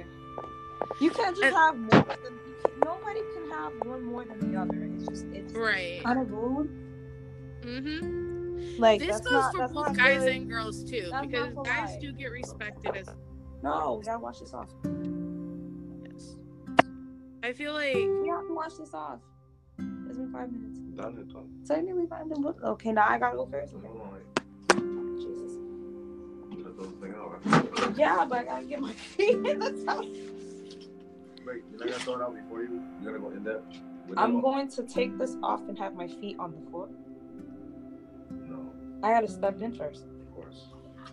[1.01, 2.39] You can't just And- have more than
[2.85, 4.85] nobody can have one more than the other.
[4.95, 6.03] It's just it's Right.
[6.03, 6.71] kind of rude.
[7.63, 8.81] Mm-hmm.
[8.81, 10.33] Like This that's goes not, for that's both guys good.
[10.37, 13.09] and girls too, That's because guys do get respected as
[13.63, 14.69] No, we gotta wash this off.
[17.45, 17.55] Yes.
[17.55, 19.21] I feel like We have to wash this off.
[19.79, 20.79] It's been five minutes.
[20.97, 21.49] Done it, done.
[21.67, 22.59] Technically five minutes.
[22.63, 23.75] Okay, now I gotta go first.
[23.75, 23.87] Okay.
[23.87, 24.23] Hold on, like,
[25.21, 26.65] Jesus.
[26.65, 27.45] let those things out.
[27.45, 27.97] right?
[27.97, 30.07] Yeah, but I gotta get my feet in the towel.
[31.47, 32.83] Wait, you're not gonna throw it out before you?
[33.03, 33.77] You're gonna go in depth?
[34.09, 36.89] with I'm going to take this off and have my feet on the floor.
[38.31, 38.71] No,
[39.03, 40.05] I gotta step in first.
[40.05, 40.67] of course.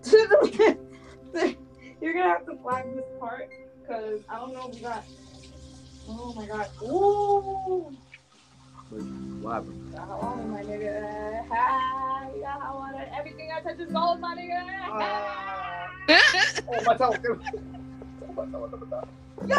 [2.02, 3.50] You're gonna have to flag this part
[3.82, 5.04] because I don't know if we got.
[6.10, 6.68] Oh my god.
[6.84, 7.96] Ooh.
[9.42, 9.94] What happened?
[9.94, 11.48] Got hot water, my nigga.
[11.48, 13.10] Ha, we got hot water.
[13.18, 14.62] Everything I touch is gold, my nigga.
[14.90, 15.88] Ah.
[16.68, 17.16] Oh, my towel.
[18.36, 19.08] My towel, my towel.
[19.48, 19.58] Yo!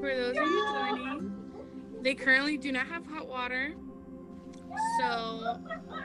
[0.00, 1.32] For those of you joining,
[2.02, 3.74] they currently do not have hot water.
[4.98, 5.08] So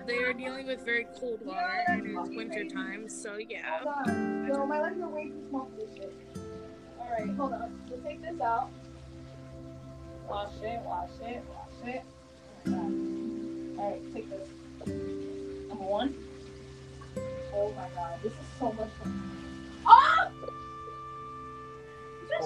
[0.07, 3.07] they are dealing with very cold water and it's winter time.
[3.09, 3.79] So yeah.
[3.83, 4.47] Hold on.
[4.47, 6.13] Yo, my legs are way too small for this shit.
[7.15, 7.79] Alright, hold on.
[7.89, 8.69] We'll take this out.
[10.27, 12.03] Wash it, wash it, wash it.
[13.79, 14.49] Alright, take this.
[15.69, 16.15] Number one.
[17.53, 19.31] Oh my god, this is so much fun.
[19.85, 20.29] Ah!
[20.29, 20.49] Oh!
[22.27, 22.43] The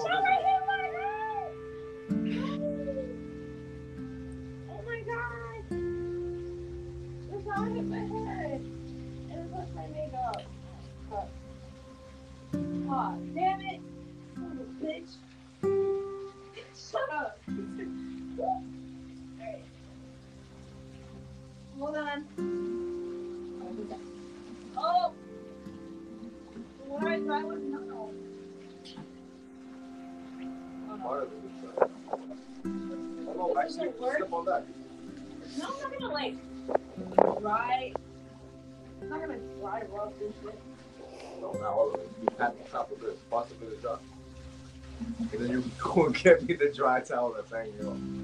[46.24, 48.20] you go and get me the dry towel that's hanging on.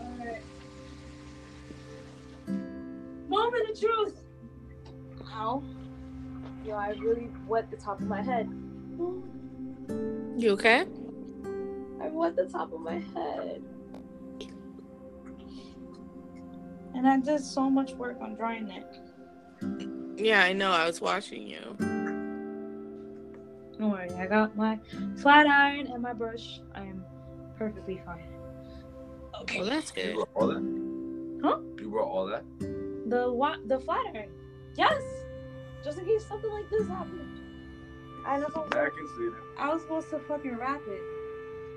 [0.00, 0.42] Alright.
[3.28, 4.20] Moment of truth.
[5.32, 5.62] Ow.
[6.64, 8.48] Yo, I really wet the top of my head.
[10.36, 10.86] You okay?
[12.02, 13.62] I wet the top of my head.
[16.94, 18.84] And I did so much work on drying it.
[20.18, 20.72] Yeah, I know.
[20.72, 21.95] I was watching you.
[23.78, 24.78] Don't worry, I got my
[25.18, 26.60] flat iron and my brush.
[26.74, 27.04] I am
[27.58, 28.26] perfectly fine.
[29.42, 29.60] Okay.
[29.60, 30.14] Well, that's You good.
[30.14, 31.40] brought all that?
[31.44, 31.58] Huh?
[31.78, 32.44] You brought all that?
[33.08, 33.68] The what?
[33.68, 34.30] The flat iron.
[34.76, 35.02] Yes.
[35.84, 37.40] Just in case something like this happened.
[38.26, 39.42] I was, Yeah, I can see that.
[39.58, 41.02] I was supposed to fucking wrap it.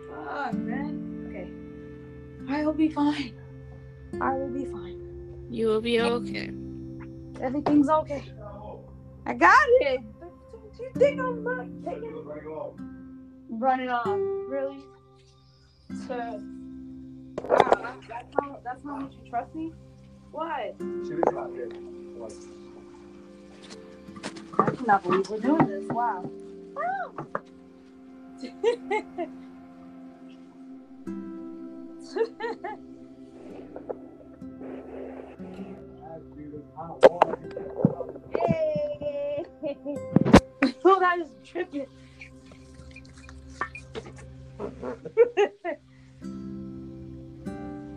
[0.10, 1.28] Fuck, man.
[1.30, 2.52] Okay.
[2.52, 3.36] I will be fine.
[4.20, 5.48] I will be fine.
[5.52, 6.50] You will be okay.
[7.42, 8.24] Everything's okay.
[9.26, 10.00] I got it.
[10.80, 12.16] You think I'm not taking
[13.50, 14.06] running off?
[14.08, 14.78] Really?
[16.08, 16.42] So,
[17.44, 19.74] wow, that's how that's how much you trust me.
[20.32, 20.76] What?
[20.80, 21.68] She is not there.
[22.16, 22.34] What?
[24.58, 25.86] I cannot believe we're doing this.
[25.90, 26.30] Wow.
[38.34, 39.46] Hey!
[40.86, 41.88] oh, that is tripping.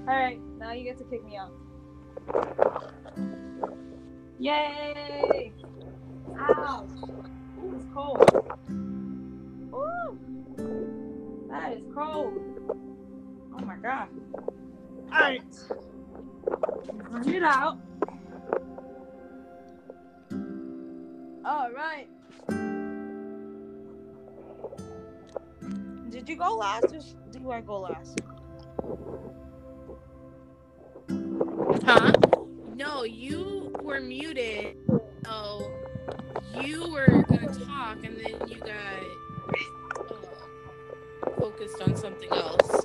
[0.08, 1.52] All right, now you get to kick me out.
[4.38, 5.52] Yay!
[6.38, 6.86] Ow!
[7.62, 8.30] Ooh, it's cold.
[9.72, 10.18] Ooh,
[11.48, 12.34] that is cold.
[13.54, 14.08] Oh my god.
[15.12, 15.42] All right,
[17.10, 17.78] bring it out.
[21.44, 22.08] All right.
[26.12, 28.20] Did you go last or do I go last?
[31.86, 32.12] Huh?
[32.76, 34.76] No, you were muted.
[35.26, 35.70] Oh,
[36.60, 39.02] you were gonna talk, and then you got
[40.10, 42.84] uh, focused on something else.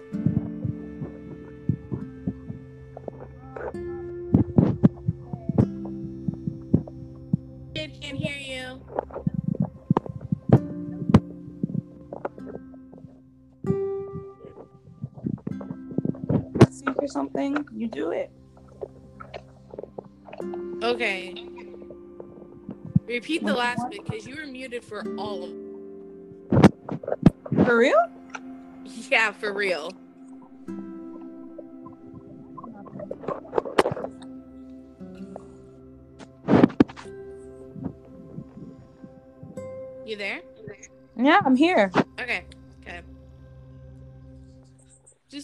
[7.75, 8.36] Can't hear
[17.17, 17.67] something?
[17.75, 18.29] You do it.
[20.83, 21.33] Okay.
[23.07, 25.51] Repeat the last bit because you were muted for all of.
[27.65, 27.99] For real?
[29.09, 29.91] Yeah, for real.
[40.05, 40.41] You there?
[41.17, 41.91] Yeah, I'm here.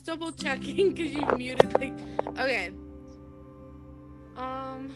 [0.04, 1.94] Just double checking because you muted like.
[2.40, 2.72] Okay.
[4.38, 4.94] Um.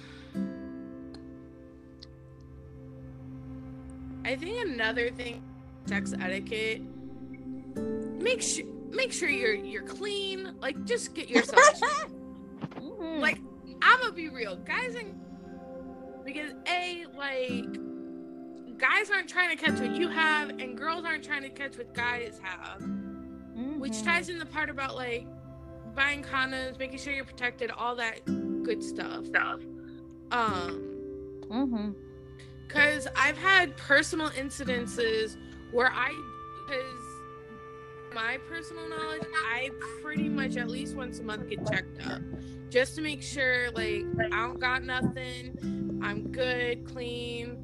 [4.25, 5.41] I think another thing,
[5.85, 6.81] sex etiquette.
[8.21, 10.55] Make sure make sure you're you're clean.
[10.59, 11.81] Like just get yourself.
[12.77, 13.19] Mm.
[13.19, 13.39] like
[13.81, 15.19] I'm gonna be real, guys, and
[16.25, 17.71] because a like
[18.79, 21.93] guys aren't trying to catch what you have, and girls aren't trying to catch what
[21.93, 22.96] guys have.
[23.78, 23.82] Mm-hmm.
[23.82, 25.28] Which ties in the part about like
[25.95, 28.25] buying condoms, making sure you're protected, all that
[28.63, 29.25] good stuff.
[29.28, 29.61] Stuff.
[30.32, 30.84] Um.
[31.49, 31.91] Mm-hmm.
[32.67, 35.38] Because I've had personal incidences
[35.71, 36.09] where I,
[36.67, 39.23] because my personal knowledge,
[39.53, 39.69] I
[40.01, 42.21] pretty much at least once a month get checked up
[42.69, 47.55] just to make sure, like, I don't got nothing, I'm good, clean,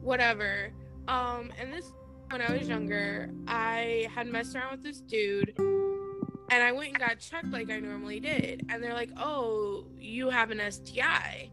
[0.00, 0.72] whatever.
[1.06, 1.92] Um, and this,
[2.30, 6.98] when I was younger, I had messed around with this dude and I went and
[6.98, 8.66] got checked like I normally did.
[8.68, 11.50] And they're like, oh, you have an STI.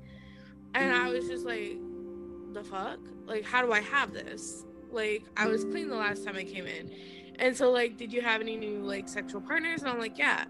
[0.76, 1.78] And I was just like,
[2.54, 3.00] the fuck?
[3.26, 4.66] Like, how do I have this?
[4.92, 6.92] Like, I was clean the last time I came in.
[7.40, 9.82] And so, like, did you have any new, like, sexual partners?
[9.82, 10.46] And I'm like, yeah.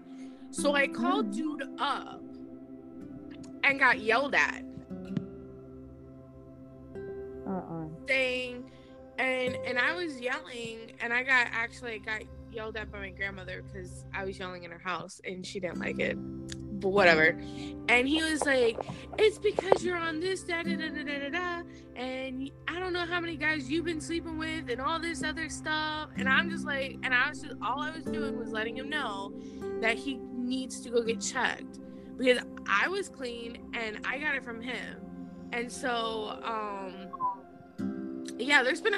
[0.50, 2.22] So I called dude up
[3.64, 4.62] and got yelled at
[7.46, 7.86] Uh-uh.
[8.06, 8.70] saying,
[9.18, 13.62] and and I was yelling, and I got actually got yelled at by my grandmother
[13.62, 16.16] because I was yelling in her house and she didn't like it.
[16.80, 17.36] But whatever.
[17.88, 18.76] And he was like,
[19.18, 21.62] "It's because you're on this da da da da da da,
[21.96, 25.48] and I don't know how many guys you've been sleeping with and all this other
[25.48, 28.76] stuff." And I'm just like, and I was just all I was doing was letting
[28.76, 29.32] him know
[29.80, 31.78] that he needs to go get checked
[32.16, 35.00] because I was clean and I got it from him.
[35.52, 37.08] And so, um,
[38.38, 38.94] yeah, there's been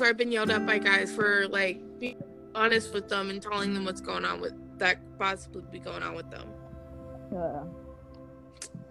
[0.00, 2.22] where I've been yelled at by guys for like being
[2.54, 6.14] honest with them and telling them what's going on with that possibly be going on
[6.14, 6.48] with them.
[7.32, 7.62] Yeah.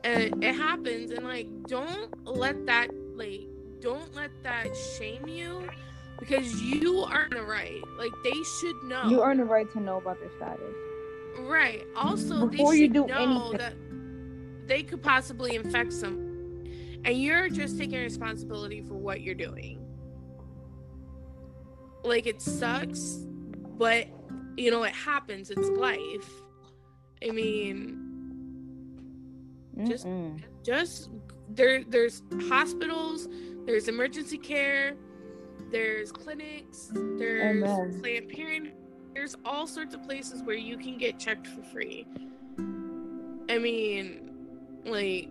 [0.03, 3.41] And it happens, and like, don't let that like,
[3.81, 5.69] don't let that shame you
[6.19, 7.81] because you are in the right.
[7.97, 9.07] Like, they should know.
[9.07, 10.73] You earn the right to know about their status.
[11.39, 11.85] Right.
[11.95, 13.57] Also, Before they you should do know anything.
[13.57, 16.63] that they could possibly infect some,
[17.05, 19.79] and you're just taking responsibility for what you're doing.
[22.03, 23.19] Like it sucks,
[23.77, 24.07] but
[24.57, 25.49] you know it happens.
[25.51, 26.29] It's life.
[27.27, 27.97] I mean,
[29.87, 30.41] Just- Mm-mm.
[30.63, 31.09] just
[31.49, 31.83] there.
[31.83, 33.27] There's hospitals.
[33.65, 34.95] There's emergency care.
[35.71, 36.89] There's clinics.
[36.93, 37.99] There's Amen.
[38.01, 38.73] Planned Parenthood.
[39.13, 42.07] There's all sorts of places where you can get checked for free.
[43.49, 44.31] I mean,
[44.85, 45.29] like,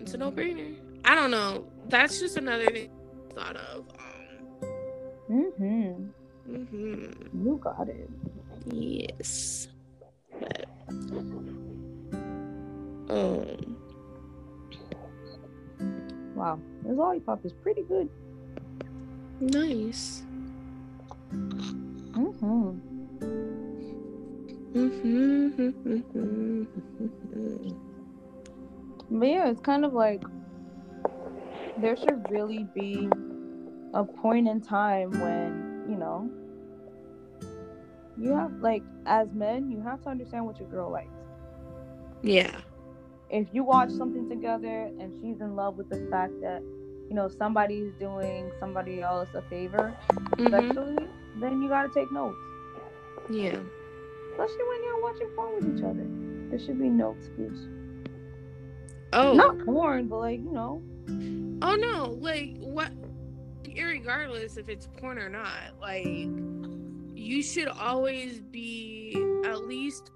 [0.00, 0.74] it's a no-brainer.
[1.04, 1.66] I don't know.
[1.88, 2.90] That's just another thing
[3.30, 3.78] I thought of.
[3.98, 4.15] Um,
[5.30, 6.10] Mm-hmm.
[6.46, 8.10] hmm You got it.
[8.66, 9.68] Yes.
[10.40, 10.66] But,
[13.10, 13.76] um,
[16.34, 16.58] Wow.
[16.82, 18.08] This lollipop is pretty good.
[19.40, 20.22] nice.
[21.32, 22.70] Mm hmm.
[24.74, 25.70] Mm-hmm.
[25.88, 26.62] Mm-hmm.
[29.10, 30.22] But yeah, it's kind of like
[31.78, 33.08] there should really be
[33.94, 36.30] a point in time when, you know,
[38.18, 41.10] you have like as men, you have to understand what your girl likes.
[42.22, 42.50] Yeah.
[43.30, 46.62] If you watch something together and she's in love with the fact that,
[47.08, 49.94] you know, somebody's doing somebody else a favor
[50.36, 50.50] Mhm.
[50.50, 51.08] sexually,
[51.40, 52.36] then you gotta take notes.
[53.30, 53.58] Yeah.
[54.32, 56.06] Especially when you're watching porn with each other.
[56.50, 57.68] There should be no excuse.
[59.12, 59.34] Oh.
[59.34, 60.82] Not porn, but like, you know,
[61.62, 62.16] Oh no.
[62.20, 62.90] Like what?
[63.76, 66.06] Irregardless if it's porn or not, like
[67.14, 69.14] you should always be
[69.44, 70.10] at least.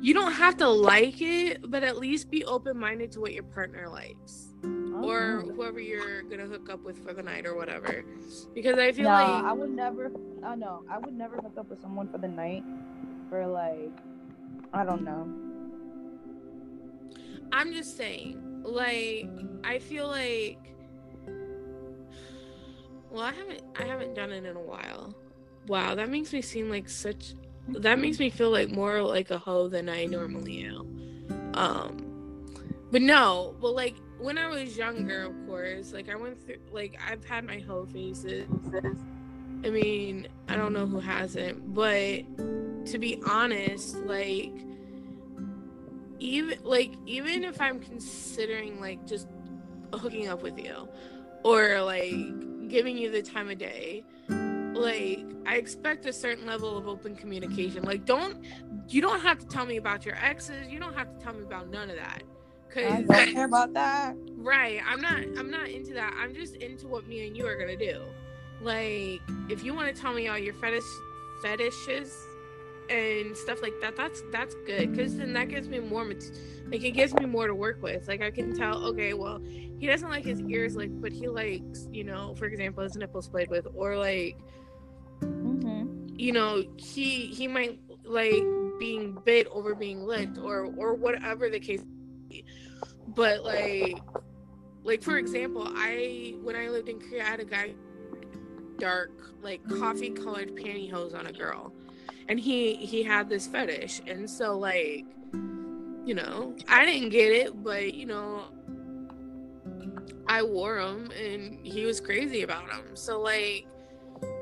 [0.00, 3.44] You don't have to like it, but at least be open minded to what your
[3.44, 4.46] partner likes.
[5.02, 5.54] or Mhm.
[5.54, 8.04] whoever you're gonna hook up with for the night or whatever.
[8.52, 10.12] Because I feel like I would never.
[10.42, 10.84] I know.
[10.90, 12.62] I would never hook up with someone for the night.
[13.30, 13.90] For like,
[14.74, 15.26] I don't know.
[17.52, 19.26] I'm just saying, like
[19.64, 20.58] I feel like
[23.10, 25.14] well, I haven't I haven't done it in a while.
[25.66, 27.34] Wow, that makes me seem like such
[27.68, 31.52] that makes me feel like more like a hoe than I normally am.
[31.54, 32.06] Um
[32.90, 36.98] but no, but like when I was younger, of course, like I went through like
[37.08, 38.48] I've had my hoe phases.
[39.64, 42.24] I mean, I don't know who hasn't, but
[42.86, 44.52] to be honest, like
[46.18, 49.26] even like even if I'm considering like just
[49.92, 50.88] hooking up with you
[51.44, 52.14] or like
[52.70, 57.82] giving you the time of day, like I expect a certain level of open communication.
[57.82, 58.44] Like don't
[58.88, 61.42] you don't have to tell me about your exes, you don't have to tell me
[61.42, 62.22] about none of that.
[62.68, 64.14] because I don't care about that.
[64.36, 64.80] Right.
[64.86, 66.14] I'm not I'm not into that.
[66.18, 68.02] I'm just into what me and you are gonna do.
[68.62, 70.84] Like, if you want to tell me all your fetish
[71.42, 72.14] fetishes
[72.90, 76.90] and stuff like that that's that's good because then that gives me more like it
[76.90, 79.40] gives me more to work with like i can tell okay well
[79.78, 83.28] he doesn't like his ears like but he likes you know for example his nipples
[83.28, 84.38] played with or like
[85.20, 85.86] mm-hmm.
[86.16, 88.42] you know he he might like
[88.80, 91.82] being bit over being licked or or whatever the case
[93.08, 94.00] but like
[94.82, 97.72] like for example i when i lived in korea i had a guy
[98.78, 99.12] dark
[99.42, 101.72] like coffee colored pantyhose on a girl
[102.30, 105.04] and he he had this fetish and so like
[106.06, 108.44] you know i didn't get it but you know
[110.28, 113.66] i wore them and he was crazy about them so like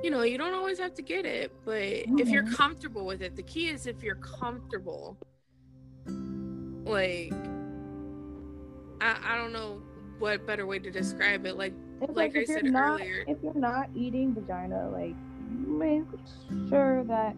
[0.02, 2.18] you know you don't always have to get it but mm-hmm.
[2.18, 2.54] if you're mm-hmm.
[2.54, 5.16] comfortable with it the key is if you're comfortable
[6.84, 7.32] like
[9.00, 9.80] I, I don't know
[10.18, 11.72] what better way to describe it like
[12.02, 15.14] it's like, like I said not, earlier if you're not eating vagina like
[15.50, 16.04] make
[16.68, 17.34] sure that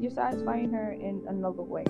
[0.00, 1.84] you're satisfying her in another way.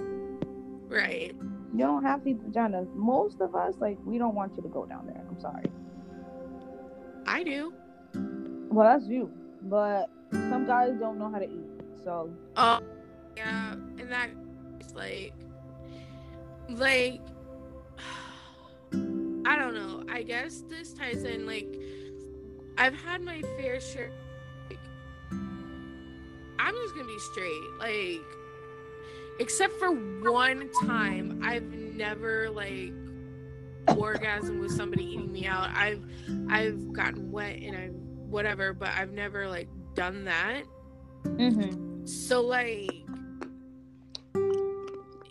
[0.89, 1.35] Right.
[1.73, 2.85] You don't have to eat vagina.
[2.95, 5.23] Most of us, like, we don't want you to go down there.
[5.29, 5.71] I'm sorry.
[7.27, 7.73] I do.
[8.71, 9.31] Well, that's you.
[9.63, 11.65] But some guys don't know how to eat.
[12.03, 12.31] So.
[12.57, 12.81] Oh,
[13.37, 13.73] yeah.
[13.73, 14.31] And that,
[14.81, 15.33] it's like,
[16.69, 17.21] like,
[18.93, 20.03] I don't know.
[20.11, 21.81] I guess this ties in, like,
[22.77, 24.11] I've had my fair share
[26.71, 27.63] I'm just gonna be straight.
[27.81, 28.25] Like,
[29.41, 32.93] except for one time, I've never like
[33.99, 35.69] orgasm with somebody eating me out.
[35.75, 36.05] I've
[36.49, 40.63] I've gotten wet and I whatever, but I've never like done that.
[41.25, 42.07] Mm-hmm.
[42.07, 42.93] So like,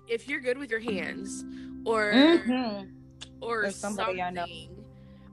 [0.10, 1.46] if you're good with your hands,
[1.86, 2.90] or mm-hmm.
[3.40, 4.46] or somebody I know,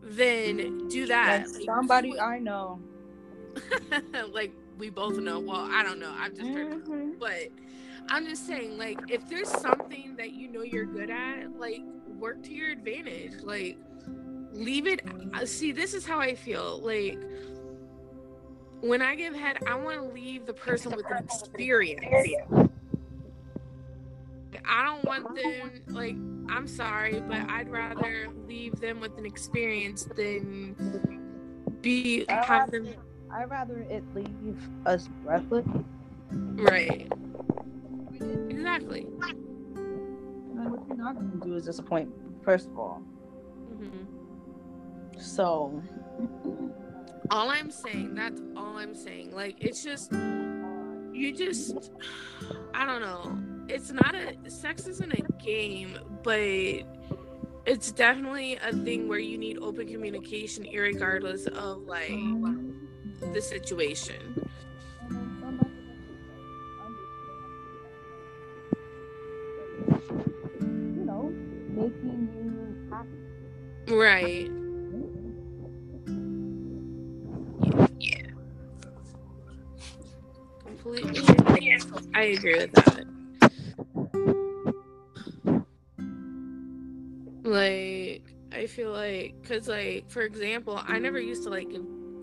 [0.04, 1.48] then do that.
[1.48, 2.80] Like, somebody I know.
[4.32, 5.40] like we both know.
[5.40, 6.12] Well, I don't know.
[6.16, 7.18] I've just heard, mm-hmm.
[7.18, 7.48] but
[8.08, 11.82] I'm just saying, like, if there's something that you know you're good at, like,
[12.18, 13.42] work to your advantage.
[13.42, 13.78] Like,
[14.52, 15.02] leave it.
[15.34, 16.80] Uh, see, this is how I feel.
[16.80, 17.18] Like,
[18.80, 22.04] when I give head, I want to leave the person with an experience.
[24.68, 26.16] I don't want them like
[26.48, 30.74] I'm sorry, but I'd rather leave them with an experience than
[31.80, 32.88] be have them
[33.36, 35.66] I'd rather it leave us breathless.
[36.30, 37.12] Right.
[38.48, 39.06] Exactly.
[39.20, 42.10] And what you're not going to do is disappoint,
[42.42, 43.02] first of all.
[43.74, 45.20] Mm-hmm.
[45.20, 45.82] So.
[47.30, 49.32] all I'm saying, that's all I'm saying.
[49.34, 51.90] Like, it's just, you just,
[52.72, 53.38] I don't know.
[53.68, 56.84] It's not a, sex isn't a game, but
[57.66, 62.12] it's definitely a thing where you need open communication, regardless of like
[63.32, 64.48] the situation.
[70.60, 71.32] You know,
[71.70, 73.18] making you happy.
[73.94, 74.50] Right.
[77.98, 78.22] Yeah.
[80.64, 81.22] Completely.
[82.14, 83.04] I agree with that.
[87.44, 88.22] Like,
[88.52, 91.70] I feel like, cause like, for example, I never used to like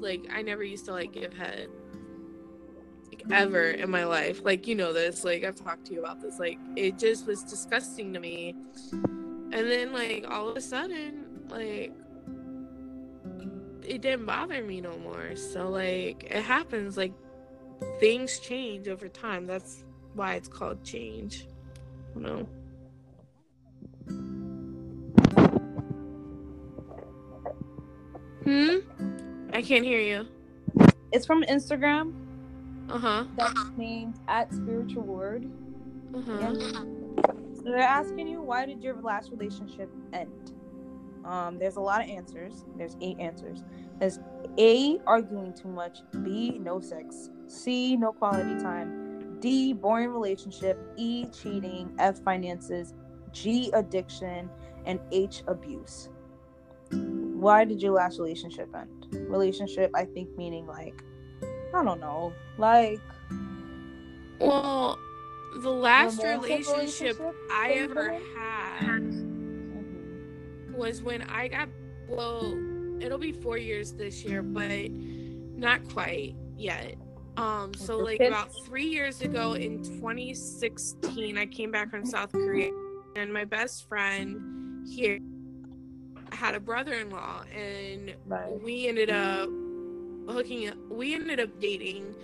[0.03, 1.69] like I never used to like give head.
[3.07, 4.41] Like ever in my life.
[4.43, 6.39] Like you know this, like I've talked to you about this.
[6.39, 8.55] Like it just was disgusting to me.
[8.91, 11.93] And then like all of a sudden, like
[13.81, 15.35] it didn't bother me no more.
[15.35, 17.13] So like it happens like
[17.99, 19.45] things change over time.
[19.47, 19.83] That's
[20.13, 21.47] why it's called change.
[22.15, 22.49] You know.
[28.43, 28.92] Hmm?
[29.53, 30.27] I can't hear you.
[31.11, 32.13] It's from Instagram.
[32.89, 33.23] Uh huh.
[33.37, 35.49] That's named at Spiritual Word.
[36.15, 36.55] Uh huh.
[37.55, 40.53] So they're asking you why did your last relationship end?
[41.23, 42.65] Um, there's a lot of answers.
[42.77, 43.63] There's eight answers.
[43.99, 44.19] There's
[44.57, 45.99] A, arguing too much.
[46.23, 47.29] B, no sex.
[47.47, 49.37] C, no quality time.
[49.39, 50.79] D, boring relationship.
[50.97, 51.93] E, cheating.
[51.99, 52.93] F, finances.
[53.31, 54.49] G, addiction.
[54.85, 56.09] And H, abuse.
[56.91, 59.02] Why did your last relationship end?
[59.13, 61.03] Relationship i think meaning like
[61.73, 62.99] i don't know like
[64.39, 64.97] well
[65.61, 70.73] the last relationship, relationship, i ever had mm-hmm.
[70.73, 71.69] was when i got
[72.07, 72.57] well
[72.99, 74.89] it'll be four years this year but
[75.55, 76.95] not quite yet.
[77.37, 82.71] Um so like about three years ago in 2016 i came back from south korea
[83.15, 85.19] and my best friend here
[86.33, 88.61] had a brother-in-law and right.
[88.61, 89.49] we ended up
[90.27, 92.15] hooking up we ended up dating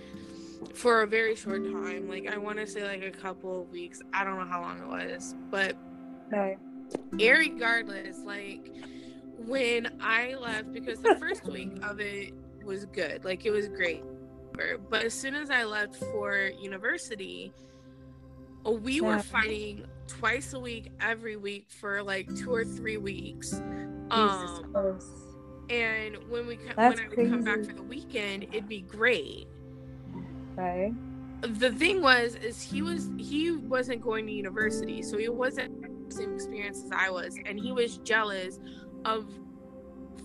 [0.74, 2.08] for a very short time.
[2.08, 4.00] Like I want to say like a couple of weeks.
[4.12, 5.76] I don't know how long it was, but
[6.32, 6.56] Okay.
[7.14, 8.70] irregardless, like
[9.38, 12.32] when I left, because the first week of it
[12.64, 14.02] was good, like it was great.
[14.90, 17.52] But as soon as I left for university,
[18.64, 23.60] we were fighting twice a week, every week for like two or three weeks.
[24.10, 25.08] Jesus Um, Christ.
[25.70, 29.46] and when we co- when I would come back for the weekend, it'd be great.
[30.58, 30.92] Okay.
[31.42, 35.70] the thing was is he was he wasn't going to university so he wasn't
[36.10, 38.58] the same experience as i was and he was jealous
[39.06, 39.26] of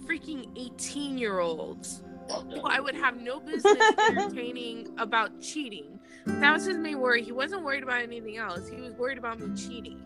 [0.05, 2.03] freaking 18 year olds
[2.49, 3.77] who i would have no business
[4.09, 8.81] entertaining about cheating that was his main worry he wasn't worried about anything else he
[8.81, 10.01] was worried about me cheating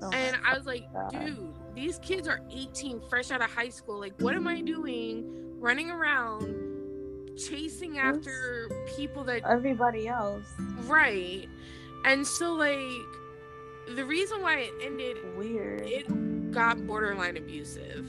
[0.00, 1.10] Oh and i was like God.
[1.10, 5.24] dude these kids are 18 fresh out of high school like what am i doing
[5.60, 6.68] running around
[7.38, 10.46] chasing after people that Everybody else.
[10.84, 11.48] Right.
[12.04, 12.80] And so like
[13.94, 15.82] the reason why it ended Weird.
[15.82, 18.06] it got borderline abusive.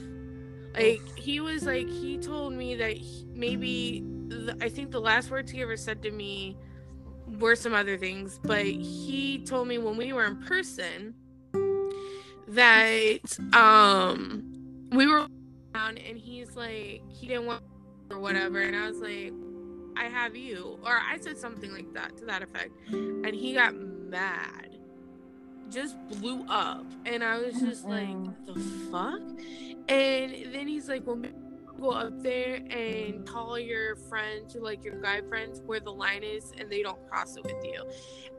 [0.74, 5.30] Like he was like he told me that he, maybe the, I think the last
[5.30, 6.56] words he ever said to me
[7.38, 11.14] were some other things, but he told me when we were in person
[12.50, 14.42] that um
[14.92, 15.26] we were
[15.74, 17.62] around and he's like he didn't want
[18.10, 18.60] or whatever.
[18.60, 19.32] And I was like
[19.96, 20.78] I have you.
[20.84, 22.70] Or I said something like that to that effect.
[22.88, 24.78] And he got mad.
[25.68, 26.86] Just blew up.
[27.06, 28.54] And I was just like the
[28.90, 29.20] fuck?
[29.88, 31.34] And then he's like well maybe
[31.80, 36.22] go up there and tell your friends or like your guy friends where the line
[36.22, 37.82] is and they don't cross it with you.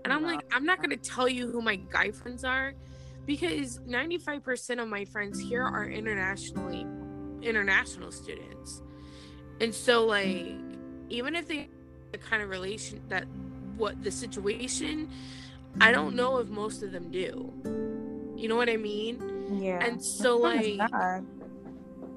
[0.03, 2.73] And I'm like I'm not gonna tell you who my guy friends are
[3.31, 6.85] because 95% of my friends here are internationally
[7.41, 8.81] international students.
[9.61, 10.53] And so like
[11.09, 11.69] even if they
[12.11, 13.23] the kind of relation that
[13.77, 15.09] what the situation
[15.79, 17.53] i don't know if most of them do.
[18.35, 19.59] You know what i mean?
[19.61, 19.81] Yeah.
[19.81, 20.79] and so like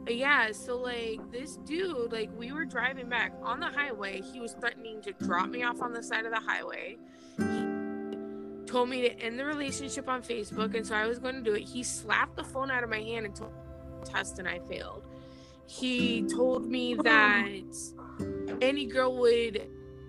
[0.08, 4.20] yeah so like this dude like we were driving back on the highway.
[4.20, 6.96] He was threatening to drop me off on the side of the highway
[8.74, 11.54] told me to end the relationship on facebook and so i was going to do
[11.54, 13.58] it he slapped the phone out of my hand and told me
[14.04, 15.06] to test and i failed
[15.66, 17.60] he told me that
[18.60, 19.62] any girl would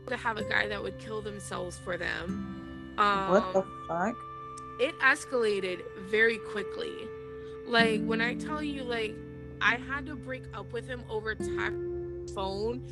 [0.07, 4.16] to have a guy that would kill themselves for them um what the fuck?
[4.80, 6.93] it escalated very quickly.
[7.66, 9.16] Like when I tell you, like
[9.61, 12.86] I had to break up with him over text phone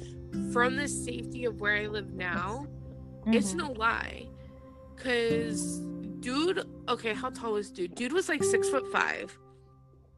[0.53, 2.67] from the safety of where I live now.
[3.27, 3.57] It's Mhm.
[3.57, 4.27] no lie,
[4.97, 5.79] cause
[6.19, 7.95] dude, okay, how tall was dude?
[7.95, 9.37] Dude was like six foot five,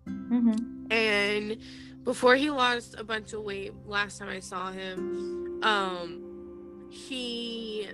[0.07, 0.91] Mhm.
[0.91, 1.57] and
[2.03, 7.87] before he lost a bunch of weight, last time I saw him, um, he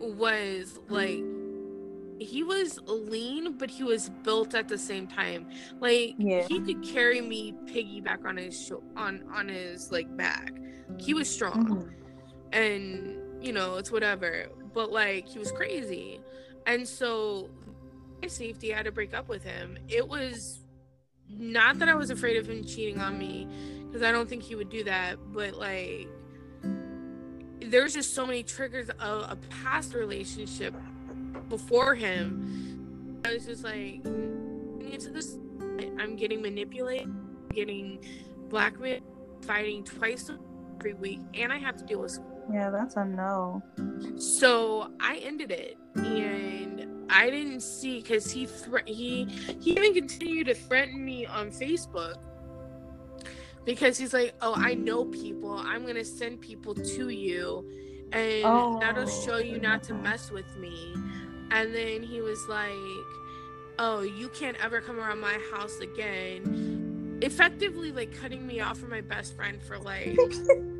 [0.00, 1.22] was like
[2.20, 5.46] he was lean, but he was built at the same time.
[5.78, 6.46] Like Yeah.
[6.48, 10.52] he could carry me piggyback on his sho- on on his like back.
[10.98, 11.90] He was strong, Mhm.
[12.52, 14.46] and you know it's whatever.
[14.78, 16.20] But like he was crazy,
[16.64, 17.50] and so
[18.22, 19.76] my safety I had to break up with him.
[19.88, 20.60] It was
[21.28, 23.48] not that I was afraid of him cheating on me,
[23.88, 25.16] because I don't think he would do that.
[25.32, 26.06] But like
[27.60, 30.76] there's just so many triggers of a past relationship
[31.48, 33.20] before him.
[33.24, 35.38] I was just like, into this,
[35.98, 37.12] I'm getting manipulated,
[37.52, 37.98] getting
[38.48, 39.02] blackmailed,
[39.40, 40.30] fighting twice
[40.78, 42.20] every week, and I have to deal with.
[42.50, 43.62] Yeah, that's a no.
[44.18, 49.24] So I ended it, and I didn't see because he thre- he
[49.60, 52.16] he even continued to threaten me on Facebook
[53.64, 55.52] because he's like, "Oh, I know people.
[55.52, 57.68] I'm gonna send people to you,
[58.12, 58.78] and Oh.
[58.80, 59.60] that'll show you oh.
[59.60, 60.94] not to mess with me."
[61.50, 62.72] And then he was like,
[63.78, 68.90] "Oh, you can't ever come around my house again." Effectively, like cutting me off from
[68.90, 70.16] my best friend for like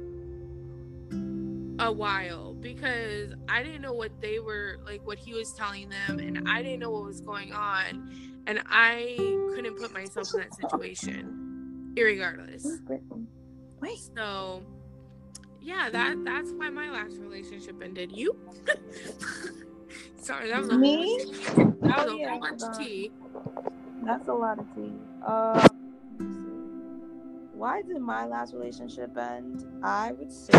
[1.78, 6.18] a while because I didn't know what they were like, what he was telling them,
[6.18, 8.10] and I didn't know what was going on,
[8.46, 9.16] and I
[9.54, 12.64] couldn't put myself in that situation, irregardless.
[13.80, 13.98] Wait.
[14.16, 14.62] So,
[15.60, 18.12] yeah, that that's why my last relationship ended.
[18.12, 18.36] You?
[20.20, 20.96] Sorry, that was a Me?
[20.96, 23.12] Whole, that was Oh, a yeah, whole bunch of tea.
[24.04, 24.92] That's a lot of tea.
[25.26, 25.68] Uh,
[26.18, 26.50] let me see.
[27.52, 29.64] why did my last relationship end?
[29.82, 30.52] I would say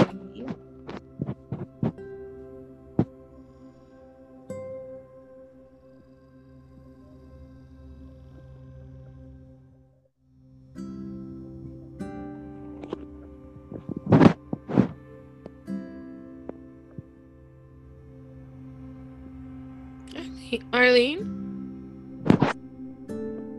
[20.50, 21.30] Hey, Arlene?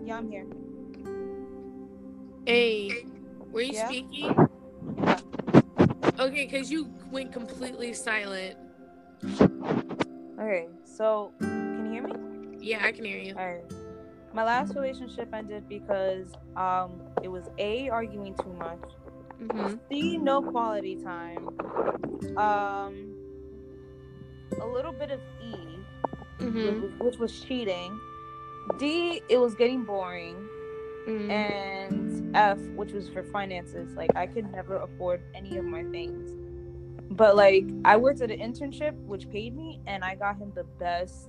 [0.05, 0.45] Yeah, I'm here.
[2.45, 2.91] Hey,
[3.53, 3.87] were you Yeah?
[3.87, 4.35] speaking?
[6.19, 8.57] Okay, because you went completely silent.
[10.37, 12.15] Okay, so can you hear me?
[12.59, 13.35] Yeah, I can hear you.
[13.37, 13.73] Alright.
[14.33, 18.83] My last relationship ended because um it was A arguing too much.
[19.41, 19.77] mm-hmm.
[19.89, 21.51] C no quality time.
[22.37, 23.15] Um
[24.61, 25.55] a little bit of E,
[26.41, 27.99] hmm which, was cheating.
[28.79, 30.37] D it was getting boring.
[31.07, 33.95] hmm and F, which was for finances.
[33.97, 36.31] Like I could never afford any of my things.
[37.11, 40.65] But like I worked at an internship which paid me and I got him the
[40.65, 41.29] best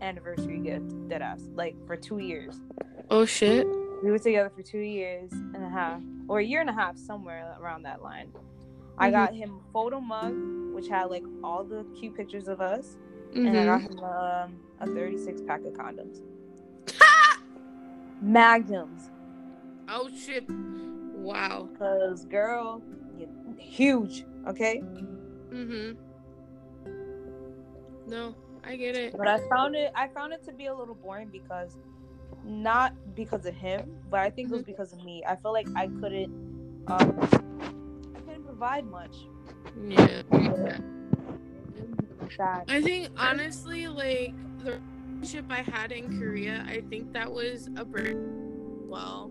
[0.00, 1.40] anniversary gift that ass.
[1.54, 2.54] Like for two years.
[3.10, 3.66] Oh shit.
[4.02, 6.02] We were together for two years and a half.
[6.28, 8.32] Or a year and a half, somewhere around that line.
[8.98, 9.12] I Mhm.
[9.12, 10.34] got him a photo mug,
[10.74, 12.96] which had like all the cute pictures of us.
[13.34, 16.20] Hmm And I got him um, a 36 pack of condoms.
[18.22, 19.10] Magnums.
[19.88, 20.44] Oh shit.
[20.48, 21.68] Wow.
[21.78, 22.82] Cause girl,
[23.18, 23.28] you
[23.58, 24.78] huge, okay?
[24.78, 25.92] hmm
[28.06, 29.14] No, I get it.
[29.16, 31.76] But I found it I found it to be a little boring because
[32.44, 35.22] not because of him, but I think it was because of me.
[35.26, 36.30] I feel like I couldn't
[36.86, 37.18] um
[38.14, 39.16] I couldn't provide much.
[39.88, 40.22] Yeah.
[42.36, 42.64] Sad.
[42.68, 47.84] I think honestly, like the relationship I had in Korea, I think that was a
[47.84, 48.88] burden.
[48.88, 49.30] Well,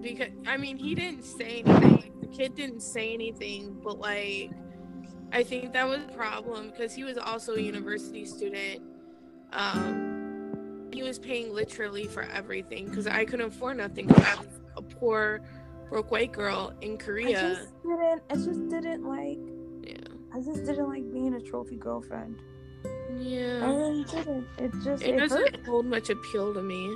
[0.00, 2.12] because I mean, he didn't say anything.
[2.20, 4.50] The kid didn't say anything, but like,
[5.32, 8.82] I think that was a problem because he was also a university student.
[9.52, 14.10] Um, he was paying literally for everything because I couldn't afford nothing.
[14.12, 15.40] I was a poor,
[15.88, 17.28] broke white girl in Korea.
[17.28, 19.38] I just didn't I just didn't like.
[20.32, 22.40] I just didn't like being a trophy girlfriend.
[23.18, 23.60] Yeah.
[23.64, 24.46] I really didn't.
[24.58, 26.88] It just It it, doesn't hold much appeal to me.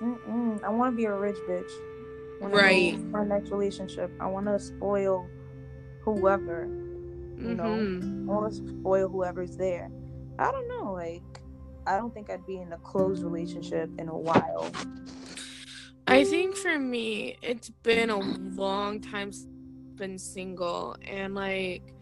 [0.00, 0.62] Mm-mm.
[0.62, 1.70] I want to be a rich bitch.
[2.40, 2.96] When Right.
[2.96, 5.26] for My next relationship, I want to spoil
[6.00, 6.66] whoever.
[7.38, 8.28] You know, Mhm.
[8.28, 9.90] I want to spoil whoever's there.
[10.38, 10.92] I don't know.
[10.92, 11.22] Like,
[11.86, 14.70] I don't think I'd be in a close relationship in a while.
[16.06, 19.48] I think for me, it's been a long time since
[19.94, 21.94] been single, and like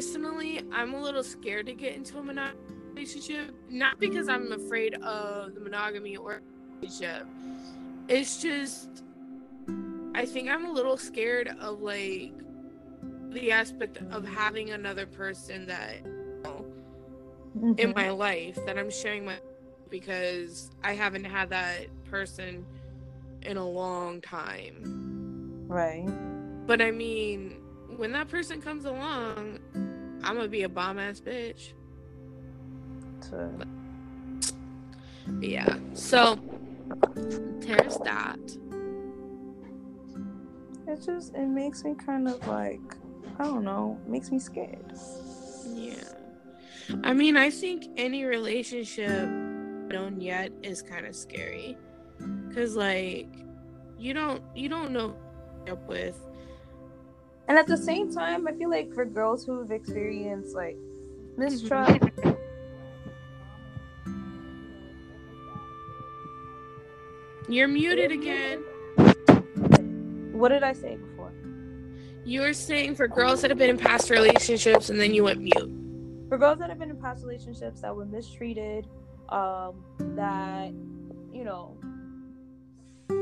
[0.00, 2.56] personally, I'm a little scared to get into a monogamous
[2.94, 3.54] relationship.
[3.68, 6.40] Not because I'm afraid of the monogamy or
[6.80, 7.26] relationship.
[8.08, 9.04] It's just,
[10.14, 12.32] I think I'm a little scared of like
[13.28, 16.64] the aspect of having another person that you know,
[17.76, 17.94] in Mhm.
[17.94, 19.36] my life that I'm sharing my
[19.90, 22.64] because I haven't had that person
[23.42, 25.66] in a long time.
[25.68, 26.08] right.
[26.66, 27.60] But I mean,
[27.96, 29.58] when that person comes along,
[30.22, 31.72] I'm gonna be a bomb ass bitch.
[33.30, 33.68] To, But
[35.40, 35.76] yeah.
[35.94, 36.38] So
[37.14, 38.38] there's that.
[40.88, 42.80] it just it makes me kind of like
[43.38, 43.98] I don't know.
[44.06, 44.92] Makes me scared.
[45.72, 45.94] Yeah.
[47.04, 51.76] I mean, I think any relationship known yet is kind of scary.
[52.54, 53.28] Cause like
[53.98, 55.16] you don't you don't know
[55.70, 56.18] up with.
[57.50, 60.76] And at the same time, I feel like for girls who have experienced like
[61.36, 61.98] mistrust,
[67.48, 68.62] You're muted again.
[70.30, 71.32] what did I say before?
[72.24, 75.40] You were saying for girls that have been in past relationships and then you went
[75.40, 76.28] mute.
[76.28, 78.86] For girls that have been in past relationships that were mistreated,
[79.30, 79.82] um,
[80.14, 80.68] that
[81.32, 81.76] you know,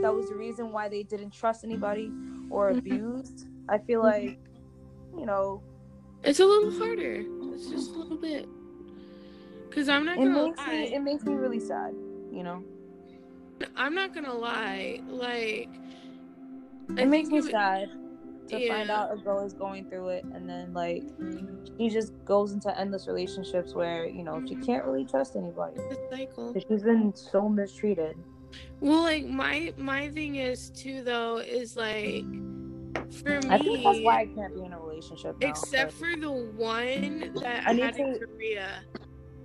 [0.02, 2.12] that was the reason why they didn't trust anybody
[2.50, 2.78] or Mhm.
[2.78, 3.47] abused.
[3.68, 4.26] I feel mm-hmm.
[4.26, 4.38] like,
[5.18, 5.62] you know,
[6.24, 6.78] It's a little mm-hmm.
[6.82, 7.24] harder.
[7.54, 8.48] It's just a little bit.
[9.70, 10.90] Cause I'm not it gonna makes me lie.
[10.94, 11.94] it makes me really sad.
[12.32, 12.64] You know,
[13.76, 15.00] I'm not gonna lie.
[15.06, 15.68] Like
[16.96, 17.90] I it makes me it sad
[18.48, 21.04] to find out a girl is going through it, and then like
[21.76, 25.80] she just goes into endless relationships where you know she can't really trust anybody.
[26.10, 26.54] cycle.
[26.54, 28.16] She's been so mistreated.
[28.80, 32.24] Well, like my my thing is too though is like
[33.10, 33.48] for me.
[33.50, 35.48] I think that's why I can't be in a relationship now.
[35.48, 38.68] except for the one that I, I need had in to- Korea.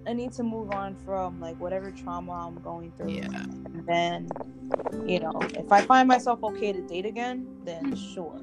[0.05, 3.11] I need to move on from like whatever trauma I'm going through.
[3.11, 3.28] Yeah.
[3.28, 4.30] And then,
[5.07, 8.41] you know, if I find myself okay to date again, then sure.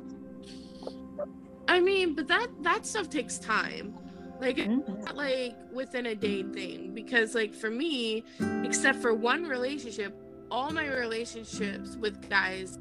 [1.68, 3.94] I mean, but that that stuff takes time.
[4.40, 5.04] Like Mhm.
[5.04, 8.24] not like within a day thing because like for me,
[8.64, 10.14] except for one relationship,
[10.50, 12.78] all my relationships with guys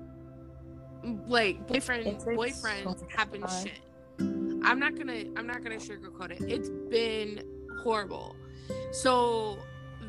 [1.28, 3.80] like boyfriend boyfriends so have been shit.
[4.64, 6.42] I'm not gonna I'm not gonna sugarcoat it.
[6.42, 7.44] It's been
[7.84, 8.36] horrible.
[8.92, 9.58] So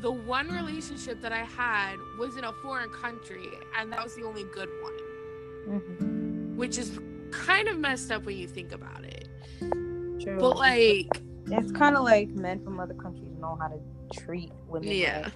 [0.01, 4.23] the one relationship that I had was in a foreign country, and that was the
[4.23, 6.99] only good one, hmm which is
[7.31, 9.27] kind of messed up when you think about it.
[10.21, 10.37] True.
[10.39, 11.07] But like,
[11.47, 13.79] it's kind of like men from other countries know how to
[14.19, 14.89] treat women.
[14.91, 15.21] yeah.
[15.23, 15.33] right?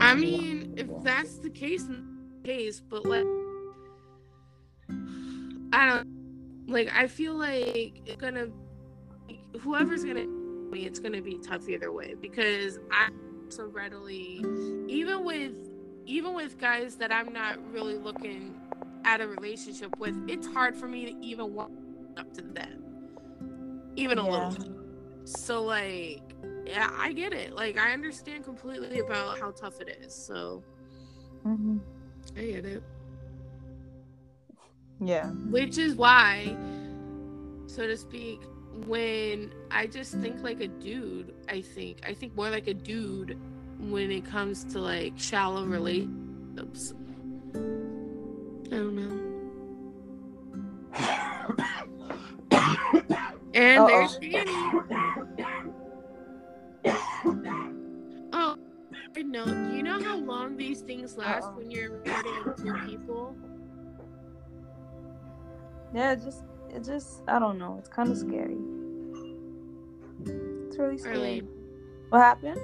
[0.00, 2.06] I mean, if that's the case, then
[2.44, 3.24] case, but like,
[5.72, 6.90] I don't like.
[6.94, 8.48] I feel like it's gonna,
[9.60, 13.08] whoever's gonna me, it's gonna be tough either way because I
[13.48, 14.44] so readily,
[14.88, 15.52] even with,
[16.06, 18.54] even with guys that I'm not really looking
[19.04, 21.72] at a relationship with, it's hard for me to even want
[22.16, 22.82] up to them,
[23.96, 24.48] even a Yeah.
[24.48, 24.56] little.
[25.24, 26.22] So like,
[26.64, 27.52] yeah, I get it.
[27.54, 30.14] Like, I understand completely about how tough it is.
[30.14, 30.62] So
[31.44, 31.80] Mhm.
[32.36, 32.82] I get it.
[35.04, 35.26] Yeah.
[35.50, 36.56] Which is why,
[37.66, 38.40] so to speak,
[38.86, 43.38] when I just think like a dude, I think I think more like a dude
[43.78, 46.94] when it comes to like shallow relationships.
[47.54, 47.58] I
[48.76, 49.18] don't know.
[53.54, 53.86] And Uh-oh.
[53.86, 54.52] there's Danny.
[58.32, 58.56] Oh,
[59.14, 59.44] I know.
[59.44, 61.58] Do you know how long these things last Uh-oh.
[61.58, 63.36] when you're recording with two people?
[65.94, 67.76] Yeah, it just it just I don't know.
[67.78, 68.56] It's kind of scary.
[70.66, 71.16] It's really scary.
[71.16, 71.48] Arlene,
[72.08, 72.60] What happened?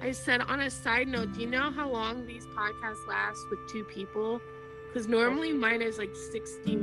[0.00, 3.58] I said on a side note, do you know how long these podcasts last with
[3.70, 4.40] two people?
[4.88, 6.76] Because normally mine is like 60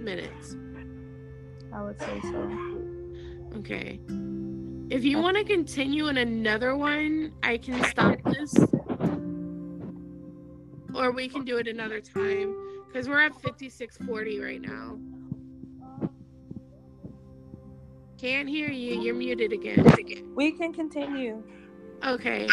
[0.00, 0.56] minutes.
[1.72, 2.50] I would say so.
[3.58, 4.00] Okay.
[4.90, 8.54] If you want to continue in another one, I can stop this.
[10.94, 12.54] Or we can do it another time.
[12.86, 14.98] Because we're at 5640 right now.
[18.18, 19.00] Can't hear you.
[19.00, 19.84] You're muted again.
[20.34, 21.42] We can continue.
[22.04, 22.48] Okay.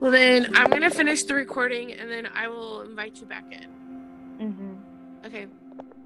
[0.00, 3.44] Well, then I'm going to finish the recording and then I will invite you back
[3.50, 3.70] in.
[4.40, 5.26] Mm-hmm.
[5.26, 5.46] Okay.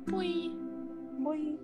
[0.07, 0.51] Boy.
[1.19, 1.57] Boy.